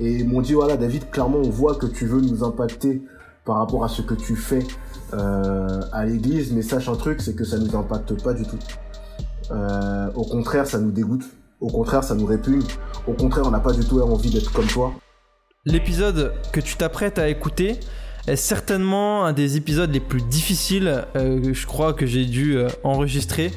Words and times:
Et 0.00 0.24
m'ont 0.24 0.40
dit, 0.40 0.54
voilà, 0.54 0.76
David, 0.76 1.10
clairement, 1.10 1.38
on 1.38 1.50
voit 1.50 1.74
que 1.74 1.86
tu 1.86 2.06
veux 2.06 2.20
nous 2.20 2.42
impacter 2.42 3.02
par 3.44 3.56
rapport 3.56 3.84
à 3.84 3.88
ce 3.88 4.00
que 4.00 4.14
tu 4.14 4.34
fais 4.34 4.66
euh, 5.12 5.80
à 5.92 6.06
l'église, 6.06 6.52
mais 6.52 6.62
sache 6.62 6.88
un 6.88 6.96
truc, 6.96 7.20
c'est 7.20 7.34
que 7.34 7.44
ça 7.44 7.58
nous 7.58 7.76
impacte 7.76 8.22
pas 8.22 8.32
du 8.32 8.44
tout. 8.44 8.58
Euh, 9.50 10.10
au 10.14 10.24
contraire, 10.24 10.66
ça 10.66 10.78
nous 10.78 10.90
dégoûte. 10.90 11.24
Au 11.60 11.68
contraire, 11.68 12.02
ça 12.02 12.14
nous 12.14 12.26
répugne. 12.26 12.62
Au 13.06 13.12
contraire, 13.12 13.44
on 13.46 13.50
n'a 13.50 13.60
pas 13.60 13.72
du 13.72 13.84
tout 13.84 14.00
envie 14.00 14.30
d'être 14.30 14.52
comme 14.52 14.66
toi. 14.66 14.92
L'épisode 15.66 16.32
que 16.52 16.60
tu 16.60 16.76
t'apprêtes 16.76 17.18
à 17.18 17.28
écouter 17.28 17.78
est 18.26 18.36
certainement 18.36 19.26
un 19.26 19.34
des 19.34 19.58
épisodes 19.58 19.90
les 19.90 20.00
plus 20.00 20.22
difficiles, 20.22 21.04
euh, 21.16 21.52
je 21.52 21.66
crois, 21.66 21.92
que 21.92 22.06
j'ai 22.06 22.24
dû 22.24 22.56
enregistrer. 22.84 23.50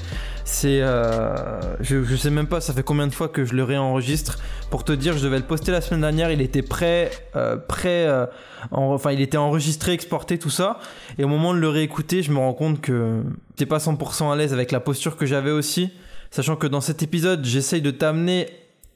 C'est, 0.46 0.82
euh, 0.82 1.36
je, 1.80 2.04
je 2.04 2.16
sais 2.18 2.30
même 2.30 2.48
pas, 2.48 2.60
ça 2.60 2.74
fait 2.74 2.84
combien 2.84 3.08
de 3.08 3.14
fois 3.14 3.30
que 3.30 3.46
je 3.46 3.54
le 3.56 3.64
réenregistre. 3.64 4.40
Pour 4.70 4.84
te 4.84 4.92
dire, 4.92 5.18
je 5.18 5.24
devais 5.24 5.38
le 5.38 5.46
poster 5.46 5.72
la 5.72 5.80
semaine 5.82 6.02
dernière, 6.02 6.32
il 6.32 6.42
était 6.42 6.62
prêt, 6.62 7.12
euh, 7.36 7.56
prêt, 7.56 8.06
euh, 8.08 8.26
en- 8.72 8.94
enfin 8.94 9.12
il 9.12 9.22
était 9.22 9.38
enregistré, 9.38 9.94
exporté, 9.94 10.38
tout 10.38 10.50
ça. 10.50 10.80
Et 11.18 11.24
au 11.24 11.28
moment 11.30 11.54
de 11.54 11.60
le 11.60 11.70
réécouter, 11.70 12.24
je 12.24 12.32
me 12.32 12.40
rends 12.40 12.54
compte 12.54 12.82
que 12.82 13.22
t'es 13.56 13.66
pas 13.66 13.80
100% 13.80 14.32
à 14.32 14.36
l'aise 14.36 14.52
avec 14.54 14.72
la 14.72 14.80
posture 14.82 15.16
que 15.16 15.26
j'avais 15.26 15.52
aussi. 15.52 15.92
Sachant 16.30 16.56
que 16.56 16.68
dans 16.68 16.82
cet 16.82 17.04
épisode, 17.04 17.46
j'essaye 17.46 17.82
de 17.82 17.92
t'amener 17.92 18.48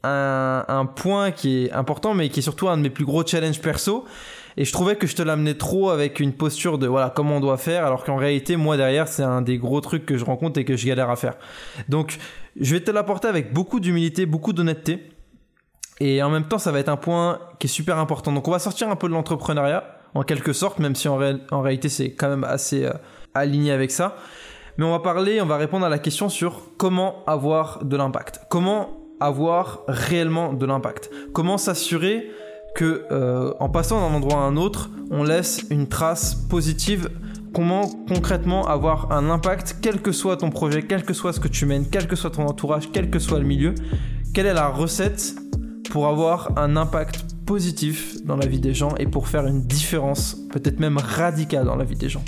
un, 0.07 0.85
point 0.85 1.31
qui 1.31 1.65
est 1.65 1.71
important, 1.71 2.13
mais 2.13 2.29
qui 2.29 2.39
est 2.39 2.43
surtout 2.43 2.69
un 2.69 2.77
de 2.77 2.83
mes 2.83 2.89
plus 2.89 3.05
gros 3.05 3.25
challenges 3.25 3.61
perso. 3.61 4.05
Et 4.57 4.65
je 4.65 4.71
trouvais 4.71 4.95
que 4.95 5.05
je 5.05 5.15
te 5.15 5.21
l'amenais 5.21 5.53
trop 5.53 5.91
avec 5.91 6.19
une 6.19 6.33
posture 6.33 6.79
de 6.79 6.87
voilà 6.87 7.11
comment 7.15 7.37
on 7.37 7.39
doit 7.39 7.57
faire, 7.57 7.85
alors 7.85 8.03
qu'en 8.03 8.15
réalité, 8.15 8.55
moi 8.55 8.75
derrière, 8.75 9.07
c'est 9.07 9.23
un 9.23 9.41
des 9.41 9.57
gros 9.57 9.81
trucs 9.81 10.05
que 10.05 10.17
je 10.17 10.25
rencontre 10.25 10.59
et 10.59 10.65
que 10.65 10.75
je 10.75 10.87
galère 10.87 11.11
à 11.11 11.15
faire. 11.15 11.35
Donc, 11.89 12.17
je 12.59 12.73
vais 12.73 12.81
te 12.81 12.89
l'apporter 12.89 13.27
avec 13.27 13.53
beaucoup 13.53 13.79
d'humilité, 13.79 14.25
beaucoup 14.25 14.53
d'honnêteté. 14.53 15.09
Et 15.99 16.21
en 16.23 16.29
même 16.29 16.47
temps, 16.47 16.59
ça 16.59 16.71
va 16.71 16.79
être 16.79 16.89
un 16.89 16.97
point 16.97 17.39
qui 17.59 17.67
est 17.67 17.69
super 17.69 17.97
important. 17.99 18.31
Donc, 18.31 18.47
on 18.47 18.51
va 18.51 18.59
sortir 18.59 18.89
un 18.89 18.95
peu 18.95 19.07
de 19.07 19.13
l'entrepreneuriat, 19.13 19.83
en 20.13 20.23
quelque 20.23 20.53
sorte, 20.53 20.79
même 20.79 20.95
si 20.95 21.07
en 21.07 21.17
réalité, 21.17 21.89
c'est 21.89 22.11
quand 22.11 22.29
même 22.29 22.43
assez 22.43 22.85
euh, 22.85 22.93
aligné 23.33 23.71
avec 23.71 23.91
ça. 23.91 24.15
Mais 24.77 24.85
on 24.85 24.91
va 24.91 24.99
parler, 24.99 25.41
on 25.41 25.45
va 25.45 25.57
répondre 25.57 25.85
à 25.85 25.89
la 25.89 25.97
question 25.97 26.29
sur 26.29 26.61
comment 26.77 27.23
avoir 27.25 27.83
de 27.83 27.97
l'impact. 27.97 28.41
Comment 28.49 28.96
avoir 29.19 29.81
réellement 29.87 30.53
de 30.53 30.65
l'impact. 30.65 31.09
Comment 31.33 31.57
s'assurer 31.57 32.29
que 32.75 33.05
euh, 33.11 33.53
en 33.59 33.69
passant 33.69 33.99
d'un 33.99 34.15
endroit 34.15 34.37
à 34.37 34.41
un 34.41 34.57
autre, 34.57 34.89
on 35.09 35.23
laisse 35.23 35.65
une 35.69 35.87
trace 35.87 36.35
positive? 36.35 37.09
Comment 37.53 37.87
concrètement 38.07 38.67
avoir 38.67 39.11
un 39.11 39.29
impact, 39.29 39.77
quel 39.81 40.01
que 40.01 40.11
soit 40.11 40.37
ton 40.37 40.51
projet, 40.51 40.83
quel 40.83 41.03
que 41.03 41.13
soit 41.13 41.33
ce 41.33 41.39
que 41.39 41.47
tu 41.47 41.65
mènes, 41.65 41.87
quel 41.89 42.07
que 42.07 42.15
soit 42.15 42.29
ton 42.29 42.45
entourage, 42.45 42.89
quel 42.91 43.09
que 43.09 43.19
soit 43.19 43.39
le 43.39 43.45
milieu? 43.45 43.73
Quelle 44.33 44.45
est 44.45 44.53
la 44.53 44.67
recette 44.67 45.35
pour 45.89 46.07
avoir 46.07 46.57
un 46.57 46.75
impact 46.75 47.25
positif 47.45 48.23
dans 48.25 48.35
la 48.35 48.45
vie 48.45 48.59
des 48.59 48.73
gens 48.73 48.93
et 48.99 49.07
pour 49.07 49.27
faire 49.27 49.47
une 49.47 49.63
différence, 49.63 50.35
peut-être 50.51 50.79
même 50.79 50.97
radicale 50.97 51.65
dans 51.65 51.77
la 51.77 51.85
vie 51.85 51.95
des 51.95 52.09
gens? 52.09 52.23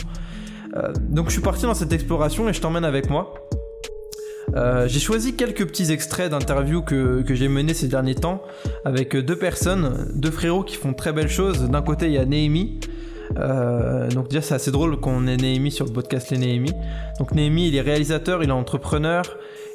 Euh, 0.75 0.93
donc 1.09 1.27
je 1.27 1.33
suis 1.33 1.41
parti 1.41 1.63
dans 1.63 1.73
cette 1.73 1.93
exploration 1.93 2.49
et 2.49 2.53
je 2.53 2.61
t'emmène 2.61 2.85
avec 2.85 3.09
moi. 3.09 3.33
Euh, 4.55 4.87
j'ai 4.87 4.99
choisi 4.99 5.35
quelques 5.35 5.65
petits 5.65 5.91
extraits 5.91 6.31
d'interviews 6.31 6.81
que, 6.81 7.21
que 7.21 7.35
j'ai 7.35 7.47
menées 7.47 7.73
ces 7.73 7.87
derniers 7.87 8.15
temps 8.15 8.41
avec 8.85 9.15
deux 9.15 9.35
personnes, 9.35 10.07
deux 10.13 10.31
frérots 10.31 10.63
qui 10.63 10.75
font 10.75 10.93
très 10.93 11.13
belles 11.13 11.29
choses. 11.29 11.69
D'un 11.69 11.81
côté, 11.81 12.07
il 12.07 12.13
y 12.13 12.17
a 12.17 12.25
Néhémie. 12.25 12.79
Euh, 13.37 14.09
donc 14.09 14.29
déjà, 14.29 14.41
c'est 14.41 14.55
assez 14.55 14.71
drôle 14.71 14.99
qu'on 14.99 15.27
ait 15.27 15.37
Néhémie 15.37 15.71
sur 15.71 15.85
le 15.85 15.91
podcast 15.91 16.31
Les 16.31 16.37
Néhémie. 16.37 16.73
Donc 17.19 17.33
Néhémie, 17.33 17.67
il 17.67 17.75
est 17.75 17.81
réalisateur, 17.81 18.43
il 18.43 18.49
est 18.49 18.53
entrepreneur, 18.53 19.23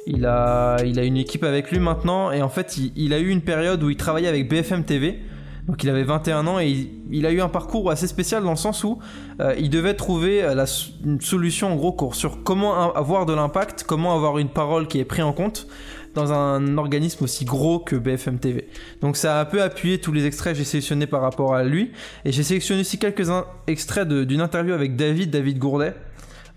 il 0.07 0.25
a, 0.25 0.77
il 0.85 0.99
a 0.99 1.03
une 1.03 1.17
équipe 1.17 1.43
avec 1.43 1.71
lui 1.71 1.79
maintenant 1.79 2.31
et 2.31 2.41
en 2.41 2.49
fait, 2.49 2.77
il, 2.77 2.91
il 2.95 3.13
a 3.13 3.19
eu 3.19 3.29
une 3.29 3.41
période 3.41 3.81
où 3.83 3.89
il 3.89 3.97
travaillait 3.97 4.27
avec 4.27 4.49
BFM 4.49 4.83
TV. 4.83 5.19
Donc 5.67 5.83
il 5.83 5.89
avait 5.89 6.03
21 6.03 6.47
ans 6.47 6.59
et 6.59 6.69
il, 6.69 6.89
il 7.09 7.25
a 7.25 7.31
eu 7.31 7.41
un 7.41 7.49
parcours 7.49 7.89
assez 7.89 8.07
spécial 8.07 8.43
dans 8.43 8.51
le 8.51 8.55
sens 8.55 8.83
où 8.83 8.99
euh, 9.39 9.55
il 9.57 9.69
devait 9.69 9.95
trouver 9.95 10.43
euh, 10.43 10.65
une 11.03 11.21
solution 11.21 11.73
en 11.73 11.75
gros 11.75 11.91
cours 11.91 12.15
sur 12.15 12.43
comment 12.43 12.93
avoir 12.93 13.25
de 13.25 13.33
l'impact, 13.33 13.83
comment 13.87 14.15
avoir 14.15 14.37
une 14.37 14.49
parole 14.49 14.87
qui 14.87 14.99
est 14.99 15.05
prise 15.05 15.23
en 15.23 15.33
compte 15.33 15.67
dans 16.13 16.31
un 16.31 16.77
organisme 16.77 17.25
aussi 17.25 17.45
gros 17.45 17.79
que 17.79 17.95
BFM 17.95 18.39
TV. 18.39 18.69
Donc 19.01 19.17
ça 19.17 19.37
a 19.37 19.41
un 19.41 19.45
peu 19.45 19.61
appuyé 19.61 19.99
tous 19.99 20.13
les 20.13 20.25
extraits 20.25 20.53
que 20.53 20.59
j'ai 20.59 20.65
sélectionnés 20.65 21.07
par 21.07 21.21
rapport 21.21 21.53
à 21.53 21.63
lui 21.63 21.91
et 22.23 22.31
j'ai 22.31 22.43
sélectionné 22.43 22.81
aussi 22.81 22.97
quelques 22.97 23.29
extraits 23.67 24.07
d'une 24.07 24.41
interview 24.41 24.73
avec 24.73 24.95
David, 24.95 25.29
David 25.29 25.59
Gourdet. 25.59 25.93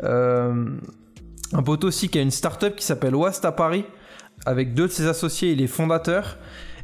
Euh, 0.05 0.65
un 1.53 1.63
poteau 1.63 1.89
aussi 1.89 2.09
qui 2.09 2.19
a 2.19 2.23
une 2.23 2.31
start-up 2.31 2.77
qui 2.77 2.85
s'appelle 2.85 3.17
Wast 3.17 3.45
à 3.45 3.53
Paris 3.53 3.85
avec 4.47 4.75
deux 4.75 4.87
de 4.87 4.93
ses 4.93 5.07
associés 5.07 5.53
et 5.53 5.55
les 5.57 5.67
fondateurs 5.67 6.39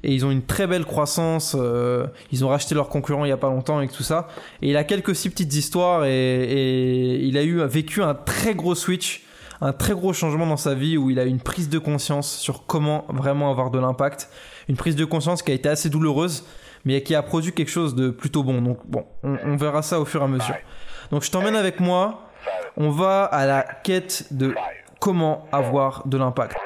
et 0.04 0.12
ils 0.12 0.24
ont 0.24 0.30
une 0.30 0.42
très 0.44 0.66
belle 0.66 0.84
croissance. 0.84 1.56
euh, 1.58 2.06
ils 2.30 2.44
ont 2.44 2.48
racheté 2.48 2.74
leurs 2.74 2.88
concurrents 2.88 3.24
il 3.24 3.30
y 3.30 3.32
a 3.32 3.36
pas 3.36 3.48
longtemps 3.48 3.80
et 3.80 3.88
tout 3.88 4.02
ça. 4.02 4.28
Et 4.62 4.70
il 4.70 4.76
a 4.76 4.84
quelques 4.84 5.08
aussi 5.08 5.30
petites 5.30 5.54
histoires 5.54 6.04
et, 6.04 6.10
et 6.12 7.24
il 7.24 7.36
a 7.38 7.42
eu 7.42 7.64
vécu 7.64 8.02
un 8.02 8.14
très 8.14 8.54
gros 8.54 8.74
switch, 8.74 9.22
un 9.60 9.72
très 9.72 9.94
gros 9.94 10.12
changement 10.12 10.46
dans 10.46 10.58
sa 10.58 10.74
vie 10.74 10.98
où 10.98 11.10
il 11.10 11.18
a 11.18 11.24
eu 11.24 11.28
une 11.28 11.40
prise 11.40 11.68
de 11.68 11.78
conscience 11.78 12.30
sur 12.36 12.66
comment 12.66 13.06
vraiment 13.08 13.50
avoir 13.50 13.70
de 13.70 13.78
l'impact. 13.78 14.28
Une 14.68 14.76
prise 14.76 14.96
de 14.96 15.04
conscience 15.04 15.42
qui 15.42 15.50
a 15.50 15.54
été 15.54 15.68
assez 15.68 15.88
douloureuse, 15.88 16.44
mais 16.84 17.02
qui 17.02 17.14
a 17.14 17.22
produit 17.22 17.52
quelque 17.52 17.70
chose 17.70 17.94
de 17.94 18.10
plutôt 18.10 18.42
bon. 18.42 18.60
Donc 18.60 18.78
bon, 18.86 19.04
on, 19.22 19.36
on 19.44 19.56
verra 19.56 19.82
ça 19.82 19.98
au 20.00 20.04
fur 20.04 20.20
et 20.20 20.24
à 20.24 20.28
mesure. 20.28 20.56
Donc 21.10 21.22
je 21.22 21.30
t'emmène 21.30 21.56
avec 21.56 21.80
moi. 21.80 22.30
On 22.76 22.90
va 22.90 23.24
à 23.24 23.46
la 23.46 23.62
quête 23.62 24.26
de 24.32 24.54
comment 25.00 25.46
avoir 25.52 26.06
de 26.06 26.18
l'impact. 26.18 26.56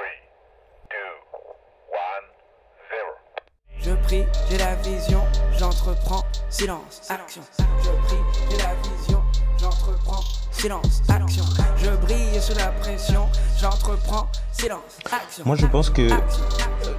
Je 3.89 3.95
prie, 3.95 4.25
j'ai 4.51 4.59
la 4.59 4.75
vision, 4.75 5.21
j'entreprends, 5.59 6.23
silence, 6.51 7.09
action. 7.09 7.41
Je 7.57 7.89
prie, 8.07 8.19
j'ai 8.51 8.59
la 8.59 8.75
vision, 8.83 9.19
j'entreprends, 9.59 10.21
silence, 10.51 11.03
action. 11.09 11.45
Je 11.79 11.91
brille 12.03 12.39
sous 12.39 12.55
la 12.55 12.67
pression, 12.67 13.23
j'entreprends, 13.59 14.27
silence, 14.53 14.99
action. 15.11 15.45
Moi, 15.47 15.57
je 15.57 15.65
pense 15.65 15.89
que 15.89 16.07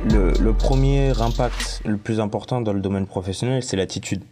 le 0.03 0.51
premier 0.53 1.11
impact 1.21 1.83
le 1.85 1.97
plus 1.97 2.19
important 2.19 2.59
dans 2.59 2.73
le 2.73 2.79
domaine 2.79 3.05
professionnel, 3.05 3.61
c'est 3.61 3.77
l'attitude. 3.77 4.23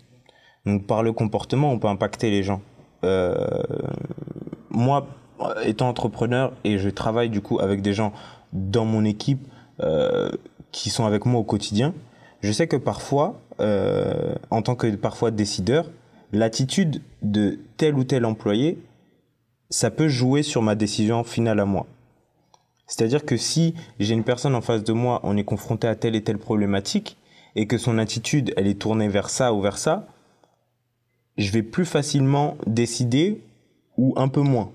Donc, 0.66 0.88
par 0.88 1.04
le 1.04 1.14
comportement, 1.14 1.72
on 1.72 1.78
peut 1.78 1.90
impacter 1.90 2.32
les 2.32 2.42
gens. 2.42 2.62
Euh, 3.04 3.36
moi, 4.72 5.06
étant 5.64 5.90
entrepreneur 5.90 6.54
et 6.64 6.80
je 6.80 6.90
travaille 6.90 7.30
du 7.30 7.42
coup 7.42 7.60
avec 7.60 7.84
des 7.84 7.94
gens 7.94 8.14
dans 8.52 8.86
mon 8.86 9.06
équipe 9.06 9.48
euh, 9.80 10.32
qui 10.72 10.90
sont 10.90 11.06
avec 11.06 11.28
moi 11.28 11.40
au 11.40 11.44
quotidien, 11.44 11.94
je 12.42 12.52
sais 12.52 12.68
que 12.68 12.76
parfois, 12.76 13.42
euh, 13.60 14.36
en 14.52 14.62
tant 14.62 14.76
que 14.76 14.88
parfois 14.96 15.32
décideur, 15.32 15.90
l'attitude 16.32 17.02
de 17.22 17.60
tel 17.78 17.96
ou 17.96 18.04
tel 18.04 18.26
employé, 18.26 18.80
ça 19.70 19.92
peut 19.92 20.08
jouer 20.08 20.44
sur 20.44 20.62
ma 20.62 20.76
décision 20.76 21.24
finale 21.24 21.60
à 21.60 21.66
moi. 21.66 21.88
C'est-à-dire 22.86 23.26
que 23.26 23.36
si 23.36 23.76
j'ai 24.00 24.14
une 24.14 24.24
personne 24.24 24.56
en 24.56 24.62
face 24.62 24.84
de 24.84 24.94
moi, 24.94 25.20
on 25.24 25.36
est 25.36 25.44
confronté 25.44 25.88
à 25.88 25.96
telle 25.96 26.16
et 26.16 26.24
telle 26.24 26.38
problématique, 26.38 27.18
et 27.56 27.66
que 27.66 27.78
son 27.78 27.98
attitude, 27.98 28.54
elle 28.56 28.68
est 28.68 28.80
tournée 28.80 29.08
vers 29.08 29.30
ça 29.30 29.54
ou 29.54 29.62
vers 29.62 29.78
ça, 29.78 30.08
je 31.38 31.52
vais 31.52 31.64
plus 31.64 31.86
facilement 31.86 32.56
décider 32.66 33.42
ou 33.98 34.14
un 34.16 34.28
peu 34.28 34.42
moins. 34.42 34.72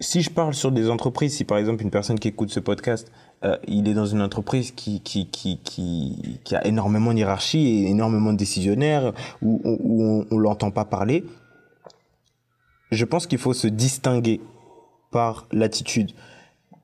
Si 0.00 0.22
je 0.22 0.30
parle 0.30 0.54
sur 0.54 0.72
des 0.72 0.90
entreprises, 0.90 1.36
si 1.36 1.44
par 1.44 1.58
exemple 1.58 1.82
une 1.82 1.90
personne 1.90 2.18
qui 2.18 2.28
écoute 2.28 2.50
ce 2.50 2.60
podcast, 2.60 3.12
euh, 3.46 3.56
il 3.68 3.88
est 3.88 3.94
dans 3.94 4.06
une 4.06 4.22
entreprise 4.22 4.72
qui, 4.72 5.00
qui, 5.00 5.28
qui, 5.28 5.60
qui, 5.62 6.56
a 6.56 6.66
énormément 6.66 7.12
de 7.12 7.18
hiérarchie 7.18 7.66
et 7.66 7.90
énormément 7.90 8.32
de 8.32 8.38
décisionnaires, 8.38 9.12
où 9.40 9.60
on, 9.64 10.26
on 10.30 10.38
l'entend 10.38 10.70
pas 10.70 10.84
parler, 10.84 11.24
je 12.90 13.04
pense 13.04 13.26
qu'il 13.26 13.38
faut 13.38 13.52
se 13.54 13.68
distinguer 13.68 14.40
par 15.10 15.46
l'attitude, 15.52 16.12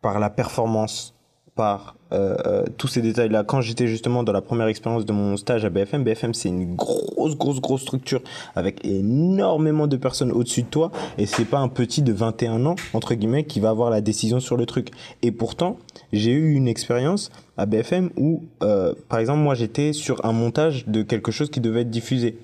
par 0.01 0.21
la 0.21 0.31
performance, 0.31 1.12
par 1.55 1.97
euh, 2.13 2.37
euh, 2.47 2.65
tous 2.79 2.89
ces 2.89 3.03
détails-là. 3.03 3.45
Quand 3.45 3.61
j'étais 3.61 3.87
justement 3.87 4.23
dans 4.23 4.33
la 4.33 4.41
première 4.41 4.67
expérience 4.67 5.05
de 5.05 5.13
mon 5.13 5.37
stage 5.37 5.65
à 5.65 5.71
BFM, 5.71 6.03
BFM 6.03 6.35
c'est 6.35 6.49
une 6.49 6.75
grosse, 6.75 7.37
grosse, 7.37 7.61
grosse 7.61 7.83
structure 7.83 8.23
avec 8.55 8.85
énormément 8.85 9.87
de 9.87 9.97
personnes 9.97 10.33
au-dessus 10.33 10.63
de 10.63 10.69
toi 10.69 10.91
et 11.19 11.27
c'est 11.27 11.45
pas 11.45 11.59
un 11.59 11.69
petit 11.69 12.03
de 12.03 12.13
21 12.13 12.65
ans, 12.67 12.77
entre 12.95 13.15
guillemets, 13.15 13.45
qui 13.45 13.61
va 13.61 13.71
avoir 13.71 13.91
la 13.91 14.01
décision 14.01 14.41
sur 14.41 14.57
le 14.57 14.67
truc. 14.67 14.91
Et 15.23 15.31
pourtant, 15.31 15.79
j'ai 16.13 16.33
eu 16.33 16.53
une 16.55 16.69
expérience 16.69 17.31
à 17.57 17.67
BFM 17.67 18.11
où, 18.17 18.45
euh, 18.63 18.95
par 19.09 19.19
exemple, 19.19 19.41
moi 19.41 19.55
j'étais 19.55 19.93
sur 19.93 20.25
un 20.25 20.33
montage 20.33 20.87
de 20.87 21.03
quelque 21.03 21.33
chose 21.33 21.51
qui 21.51 21.61
devait 21.61 21.83
être 21.83 21.91
diffusé. 21.91 22.39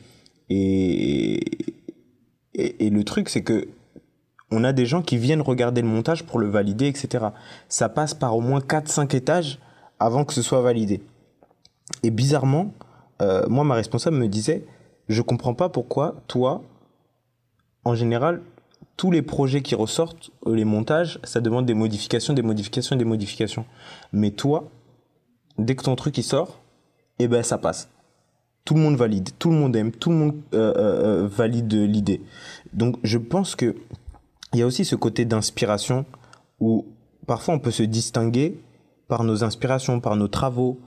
Et, 0.50 1.40
et, 2.54 2.86
et 2.86 2.90
le 2.90 3.04
truc, 3.04 3.28
c'est 3.28 3.42
que 3.42 3.68
on 4.50 4.64
a 4.64 4.72
des 4.72 4.86
gens 4.86 5.02
qui 5.02 5.18
viennent 5.18 5.42
regarder 5.42 5.82
le 5.82 5.88
montage 5.88 6.24
pour 6.24 6.38
le 6.38 6.48
valider, 6.48 6.86
etc. 6.86 7.26
Ça 7.68 7.88
passe 7.88 8.14
par 8.14 8.36
au 8.36 8.40
moins 8.40 8.60
4-5 8.60 9.14
étages 9.14 9.58
avant 10.00 10.24
que 10.24 10.32
ce 10.32 10.42
soit 10.42 10.62
validé. 10.62 11.02
Et 12.02 12.10
bizarrement, 12.10 12.72
euh, 13.20 13.46
moi, 13.48 13.64
ma 13.64 13.74
responsable 13.74 14.16
me 14.16 14.28
disait, 14.28 14.64
je 15.08 15.22
comprends 15.22 15.54
pas 15.54 15.68
pourquoi 15.68 16.16
toi, 16.28 16.62
en 17.84 17.94
général, 17.94 18.42
tous 18.96 19.10
les 19.10 19.22
projets 19.22 19.62
qui 19.62 19.74
ressortent, 19.74 20.30
euh, 20.46 20.54
les 20.54 20.64
montages, 20.64 21.18
ça 21.24 21.40
demande 21.40 21.66
des 21.66 21.74
modifications, 21.74 22.34
des 22.34 22.42
modifications, 22.42 22.96
des 22.96 23.04
modifications. 23.04 23.64
Mais 24.12 24.30
toi, 24.30 24.68
dès 25.58 25.74
que 25.74 25.84
ton 25.84 25.96
truc 25.96 26.16
il 26.18 26.24
sort, 26.24 26.58
eh 27.18 27.28
ben 27.28 27.42
ça 27.42 27.58
passe. 27.58 27.88
Tout 28.64 28.74
le 28.74 28.80
monde 28.80 28.96
valide, 28.96 29.30
tout 29.38 29.50
le 29.50 29.56
monde 29.56 29.74
aime, 29.76 29.92
tout 29.92 30.10
le 30.10 30.16
monde 30.16 30.34
euh, 30.52 31.26
valide 31.26 31.72
l'idée. 31.72 32.20
Donc 32.74 32.96
je 33.02 33.18
pense 33.18 33.56
que 33.56 33.74
il 34.52 34.60
y 34.60 34.62
a 34.62 34.66
aussi 34.66 34.84
ce 34.84 34.96
côté 34.96 35.24
d'inspiration 35.24 36.04
où 36.60 36.86
parfois 37.26 37.54
on 37.54 37.58
peut 37.58 37.70
se 37.70 37.82
distinguer 37.82 38.58
par 39.08 39.24
nos 39.24 39.44
inspirations, 39.44 40.00
par 40.00 40.16
nos 40.16 40.28
travaux, 40.28 40.78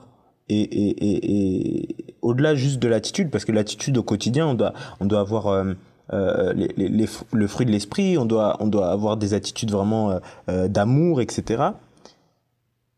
et, 0.50 0.62
et, 0.62 0.90
et, 0.90 1.82
et 1.82 2.16
au-delà 2.22 2.56
juste 2.56 2.80
de 2.80 2.88
l'attitude, 2.88 3.30
parce 3.30 3.46
que 3.46 3.52
l'attitude 3.52 3.98
au 3.98 4.04
quotidien, 4.04 4.48
on 4.48 4.54
doit, 4.54 4.74
on 5.00 5.06
doit 5.06 5.22
avoir 5.22 5.48
euh, 5.48 5.74
euh, 6.14 6.54
le 6.54 7.48
fruit 7.48 7.66
de 7.66 7.72
l'esprit, 7.72 8.18
on 8.18 8.26
doit, 8.26 8.58
on 8.60 8.68
doit 8.68 8.92
avoir 8.92 9.18
des 9.18 9.34
attitudes 9.34 9.72
vraiment 9.72 10.20
euh 10.50 10.68
d'amour, 10.68 11.22
etc. 11.22 11.64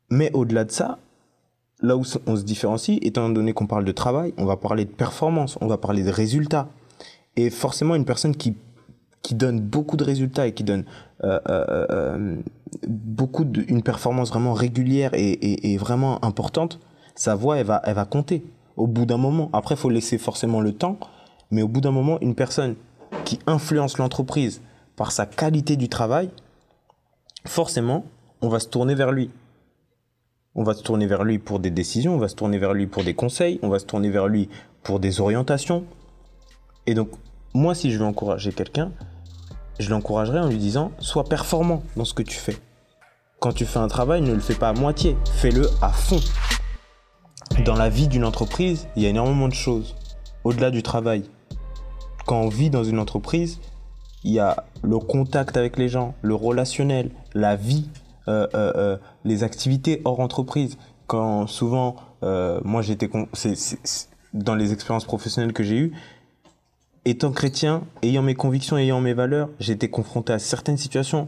Mais 0.09 0.31
au-delà 0.33 0.63
de 0.63 0.71
ça, 0.71 0.97
là 1.81 1.97
où 1.97 2.03
on 2.25 2.35
se 2.35 2.43
différencie, 2.43 2.97
étant 3.01 3.29
donné 3.29 3.53
qu'on 3.53 3.67
parle 3.67 3.85
de 3.85 3.91
travail, 3.91 4.33
on 4.37 4.45
va 4.45 4.57
parler 4.57 4.85
de 4.85 4.91
performance, 4.91 5.57
on 5.61 5.67
va 5.67 5.77
parler 5.77 6.03
de 6.03 6.09
résultats. 6.09 6.69
Et 7.35 7.49
forcément, 7.49 7.95
une 7.95 8.05
personne 8.05 8.35
qui, 8.35 8.55
qui 9.23 9.33
donne 9.33 9.59
beaucoup 9.59 9.97
de 9.97 10.03
résultats 10.03 10.45
et 10.45 10.53
qui 10.53 10.63
donne 10.63 10.83
euh, 11.23 11.39
euh, 11.49 11.87
euh, 11.89 12.35
beaucoup 12.87 13.45
de, 13.45 13.63
une 13.67 13.81
performance 13.81 14.29
vraiment 14.29 14.53
régulière 14.53 15.11
et, 15.13 15.71
et, 15.71 15.77
vraiment 15.77 16.23
importante, 16.23 16.79
sa 17.15 17.33
voix, 17.33 17.57
elle 17.57 17.65
va, 17.65 17.81
elle 17.85 17.95
va 17.95 18.05
compter 18.05 18.43
au 18.75 18.85
bout 18.85 19.05
d'un 19.05 19.17
moment. 19.17 19.49
Après, 19.53 19.75
il 19.75 19.77
faut 19.77 19.89
laisser 19.89 20.17
forcément 20.17 20.59
le 20.59 20.73
temps, 20.73 20.99
mais 21.51 21.61
au 21.61 21.67
bout 21.67 21.81
d'un 21.81 21.91
moment, 21.91 22.19
une 22.19 22.35
personne 22.35 22.75
qui 23.23 23.39
influence 23.47 23.97
l'entreprise 23.97 24.61
par 24.97 25.11
sa 25.11 25.25
qualité 25.25 25.77
du 25.77 25.87
travail, 25.87 26.29
forcément, 27.45 28.05
on 28.41 28.49
va 28.49 28.59
se 28.59 28.67
tourner 28.67 28.93
vers 28.93 29.11
lui. 29.11 29.29
On 30.55 30.63
va 30.63 30.73
se 30.73 30.83
tourner 30.83 31.07
vers 31.07 31.23
lui 31.23 31.39
pour 31.39 31.59
des 31.59 31.71
décisions, 31.71 32.13
on 32.15 32.19
va 32.19 32.27
se 32.27 32.35
tourner 32.35 32.57
vers 32.57 32.73
lui 32.73 32.87
pour 32.87 33.03
des 33.03 33.13
conseils, 33.13 33.59
on 33.63 33.69
va 33.69 33.79
se 33.79 33.85
tourner 33.85 34.09
vers 34.09 34.27
lui 34.27 34.49
pour 34.83 34.99
des 34.99 35.21
orientations. 35.21 35.85
Et 36.85 36.93
donc, 36.93 37.09
moi, 37.53 37.73
si 37.73 37.91
je 37.91 37.99
veux 37.99 38.05
encourager 38.05 38.51
quelqu'un, 38.51 38.91
je 39.79 39.89
l'encouragerai 39.89 40.39
en 40.39 40.47
lui 40.47 40.57
disant 40.57 40.91
sois 40.99 41.25
performant 41.25 41.83
dans 41.95 42.05
ce 42.05 42.13
que 42.13 42.23
tu 42.23 42.37
fais. 42.37 42.57
Quand 43.39 43.53
tu 43.53 43.65
fais 43.65 43.79
un 43.79 43.87
travail, 43.87 44.21
ne 44.21 44.33
le 44.33 44.39
fais 44.39 44.55
pas 44.55 44.69
à 44.69 44.73
moitié, 44.73 45.17
fais-le 45.33 45.69
à 45.81 45.89
fond. 45.89 46.19
Dans 47.65 47.75
la 47.75 47.89
vie 47.89 48.07
d'une 48.07 48.23
entreprise, 48.23 48.87
il 48.95 49.03
y 49.03 49.05
a 49.05 49.09
énormément 49.09 49.47
de 49.47 49.53
choses 49.53 49.95
au-delà 50.43 50.71
du 50.71 50.81
travail. 50.81 51.23
Quand 52.25 52.39
on 52.39 52.49
vit 52.49 52.69
dans 52.69 52.83
une 52.83 52.99
entreprise, 52.99 53.59
il 54.23 54.31
y 54.31 54.39
a 54.39 54.63
le 54.81 54.97
contact 54.97 55.57
avec 55.57 55.77
les 55.77 55.89
gens, 55.89 56.15
le 56.21 56.35
relationnel, 56.35 57.11
la 57.33 57.55
vie, 57.55 57.89
euh, 58.27 58.47
euh, 58.53 58.73
euh 58.75 58.97
les 59.25 59.43
activités 59.43 60.01
hors 60.05 60.19
entreprise. 60.19 60.77
Quand 61.07 61.47
souvent, 61.47 61.97
euh, 62.23 62.59
moi 62.63 62.81
j'étais 62.81 63.09
dans 64.33 64.55
les 64.55 64.73
expériences 64.73 65.05
professionnelles 65.05 65.53
que 65.53 65.63
j'ai 65.63 65.77
eues, 65.77 65.93
étant 67.05 67.31
chrétien, 67.31 67.83
ayant 68.01 68.21
mes 68.21 68.35
convictions, 68.35 68.77
ayant 68.77 69.01
mes 69.01 69.13
valeurs, 69.13 69.49
j'étais 69.59 69.89
confronté 69.89 70.33
à 70.33 70.39
certaines 70.39 70.77
situations 70.77 71.27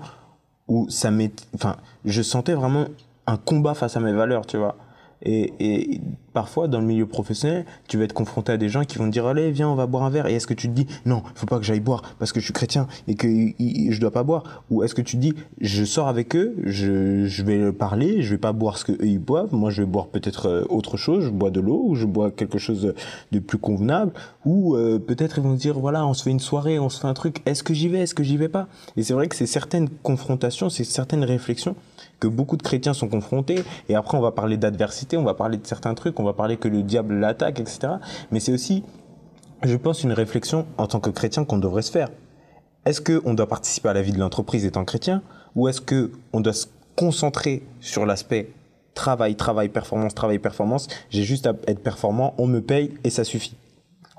où 0.67 0.89
ça 0.89 1.11
m'est, 1.11 1.47
enfin, 1.53 1.77
je 2.05 2.21
sentais 2.21 2.53
vraiment 2.53 2.85
un 3.27 3.37
combat 3.37 3.73
face 3.73 3.97
à 3.97 3.99
mes 3.99 4.13
valeurs, 4.13 4.45
tu 4.45 4.57
vois. 4.57 4.77
Et, 5.23 6.01
parfois, 6.33 6.67
dans 6.67 6.79
le 6.79 6.85
milieu 6.85 7.05
professionnel, 7.05 7.65
tu 7.87 7.97
vas 7.97 8.03
être 8.03 8.13
confronté 8.13 8.51
à 8.51 8.57
des 8.57 8.69
gens 8.69 8.83
qui 8.83 8.97
vont 8.97 9.05
te 9.05 9.11
dire 9.11 9.25
Allez, 9.25 9.51
viens, 9.51 9.69
on 9.69 9.75
va 9.75 9.87
boire 9.87 10.03
un 10.03 10.09
verre. 10.09 10.27
Et 10.27 10.35
est-ce 10.35 10.47
que 10.47 10.53
tu 10.53 10.67
te 10.67 10.73
dis 10.73 10.85
Non, 11.05 11.23
faut 11.35 11.45
pas 11.45 11.57
que 11.57 11.63
j'aille 11.63 11.79
boire 11.79 12.01
parce 12.19 12.31
que 12.31 12.39
je 12.39 12.45
suis 12.45 12.53
chrétien 12.53 12.87
et 13.07 13.15
que 13.15 13.27
je 13.27 13.99
dois 13.99 14.11
pas 14.11 14.23
boire? 14.23 14.63
Ou 14.69 14.83
est-ce 14.83 14.93
que 14.93 15.01
tu 15.01 15.15
te 15.15 15.21
dis 15.21 15.33
Je 15.61 15.83
sors 15.85 16.07
avec 16.07 16.35
eux, 16.35 16.55
je, 16.63 17.25
je 17.25 17.43
vais 17.43 17.71
parler, 17.71 18.21
je 18.21 18.31
vais 18.31 18.37
pas 18.37 18.51
boire 18.51 18.77
ce 18.77 18.85
qu'eux 18.85 18.97
ils 19.01 19.19
boivent. 19.19 19.53
Moi, 19.53 19.69
je 19.69 19.81
vais 19.81 19.87
boire 19.87 20.07
peut-être 20.07 20.47
euh, 20.47 20.65
autre 20.69 20.97
chose. 20.97 21.25
Je 21.25 21.29
bois 21.29 21.51
de 21.51 21.59
l'eau 21.59 21.81
ou 21.85 21.95
je 21.95 22.05
bois 22.05 22.31
quelque 22.31 22.57
chose 22.57 22.93
de 23.31 23.39
plus 23.39 23.57
convenable. 23.57 24.11
Ou 24.45 24.75
euh, 24.75 24.99
peut-être 24.99 25.37
ils 25.37 25.43
vont 25.43 25.55
se 25.55 25.61
dire 25.61 25.79
Voilà, 25.79 26.05
on 26.05 26.13
se 26.13 26.23
fait 26.23 26.31
une 26.31 26.39
soirée, 26.39 26.79
on 26.79 26.89
se 26.89 26.99
fait 26.99 27.07
un 27.07 27.13
truc. 27.13 27.41
Est-ce 27.45 27.63
que 27.63 27.73
j'y 27.73 27.87
vais? 27.87 27.99
Est-ce 27.99 28.15
que 28.15 28.23
j'y 28.23 28.37
vais 28.37 28.49
pas? 28.49 28.67
Et 28.97 29.03
c'est 29.03 29.13
vrai 29.13 29.27
que 29.27 29.35
c'est 29.35 29.45
certaines 29.45 29.89
confrontations, 30.03 30.69
c'est 30.69 30.83
certaines 30.83 31.23
réflexions 31.23 31.75
que 32.19 32.27
beaucoup 32.27 32.57
de 32.57 32.63
chrétiens 32.63 32.93
sont 32.93 33.07
confrontés. 33.07 33.63
Et 33.89 33.95
après, 33.95 34.17
on 34.17 34.21
va 34.21 34.31
parler 34.31 34.57
d'adversité, 34.57 35.17
on 35.17 35.23
va 35.23 35.33
parler 35.33 35.57
de 35.57 35.67
certains 35.67 35.93
trucs, 35.93 36.19
on 36.19 36.23
va 36.23 36.33
parler 36.33 36.57
que 36.57 36.67
le 36.67 36.83
diable 36.83 37.15
l'attaque, 37.15 37.59
etc. 37.59 37.93
Mais 38.31 38.39
c'est 38.39 38.53
aussi, 38.53 38.83
je 39.63 39.75
pense, 39.75 40.03
une 40.03 40.13
réflexion 40.13 40.65
en 40.77 40.87
tant 40.87 40.99
que 40.99 41.09
chrétien 41.09 41.45
qu'on 41.45 41.57
devrait 41.57 41.81
se 41.81 41.91
faire. 41.91 42.09
Est-ce 42.85 43.01
qu'on 43.01 43.33
doit 43.33 43.47
participer 43.47 43.89
à 43.89 43.93
la 43.93 44.01
vie 44.01 44.11
de 44.11 44.19
l'entreprise 44.19 44.65
étant 44.65 44.85
chrétien 44.85 45.23
ou 45.55 45.67
est-ce 45.67 45.81
qu'on 45.81 46.39
doit 46.39 46.53
se 46.53 46.67
concentrer 46.95 47.63
sur 47.79 48.05
l'aspect 48.05 48.51
travail, 48.93 49.35
travail, 49.35 49.69
performance, 49.69 50.13
travail, 50.13 50.39
performance? 50.39 50.87
J'ai 51.09 51.23
juste 51.23 51.47
à 51.47 51.53
être 51.67 51.81
performant, 51.81 52.35
on 52.37 52.47
me 52.47 52.61
paye 52.61 52.93
et 53.03 53.09
ça 53.09 53.23
suffit. 53.23 53.55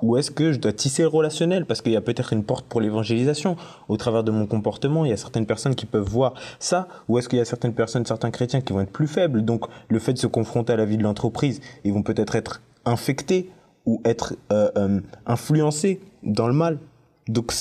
Ou 0.03 0.17
est-ce 0.17 0.31
que 0.31 0.53
je 0.53 0.59
dois 0.59 0.73
tisser 0.73 1.03
le 1.03 1.09
relationnel? 1.09 1.65
Parce 1.65 1.81
qu'il 1.81 1.93
y 1.93 1.97
a 1.97 2.01
peut-être 2.01 2.33
une 2.33 2.45
porte 2.45 2.67
pour 2.67 2.81
l'évangélisation. 2.81 3.57
Au 3.89 3.97
travers 3.97 4.25
de 4.25 4.31
mon 4.31 4.47
comportement, 4.47 5.05
il 5.05 5.11
y 5.11 5.13
a 5.13 5.17
certaines 5.17 5.47
personnes 5.47 5.75
qui 5.75 5.87
peuvent 5.87 6.09
voir 6.09 6.35
ça. 6.59 6.89
Ou 7.09 7.19
est-ce 7.19 7.29
qu'il 7.29 7.39
y 7.39 7.43
a 7.43 7.47
certaines 7.47 7.75
personnes, 7.75 8.05
certains 8.05 8.31
chrétiens 8.31 8.61
qui 8.61 8.73
vont 8.73 8.81
être 8.81 8.93
plus 8.93 9.07
faibles? 9.07 9.45
Donc 9.45 9.67
le 9.89 9.99
fait 9.99 10.13
de 10.13 10.19
se 10.19 10.27
confronter 10.27 10.75
à 10.75 10.77
la 10.77 10.85
vie 10.85 10.99
de 10.99 11.03
l'entreprise, 11.03 11.61
ils 11.85 11.93
vont 11.93 12.03
peut-être 12.03 12.37
être 12.37 12.61
infectés 12.85 13.51
ou 13.87 14.03
être 14.05 14.35
euh, 14.53 14.71
euh, 14.77 15.01
influencés 15.27 16.01
dans 16.23 16.49
le 16.49 16.55
mal. 16.55 16.79
Donc 17.29 17.53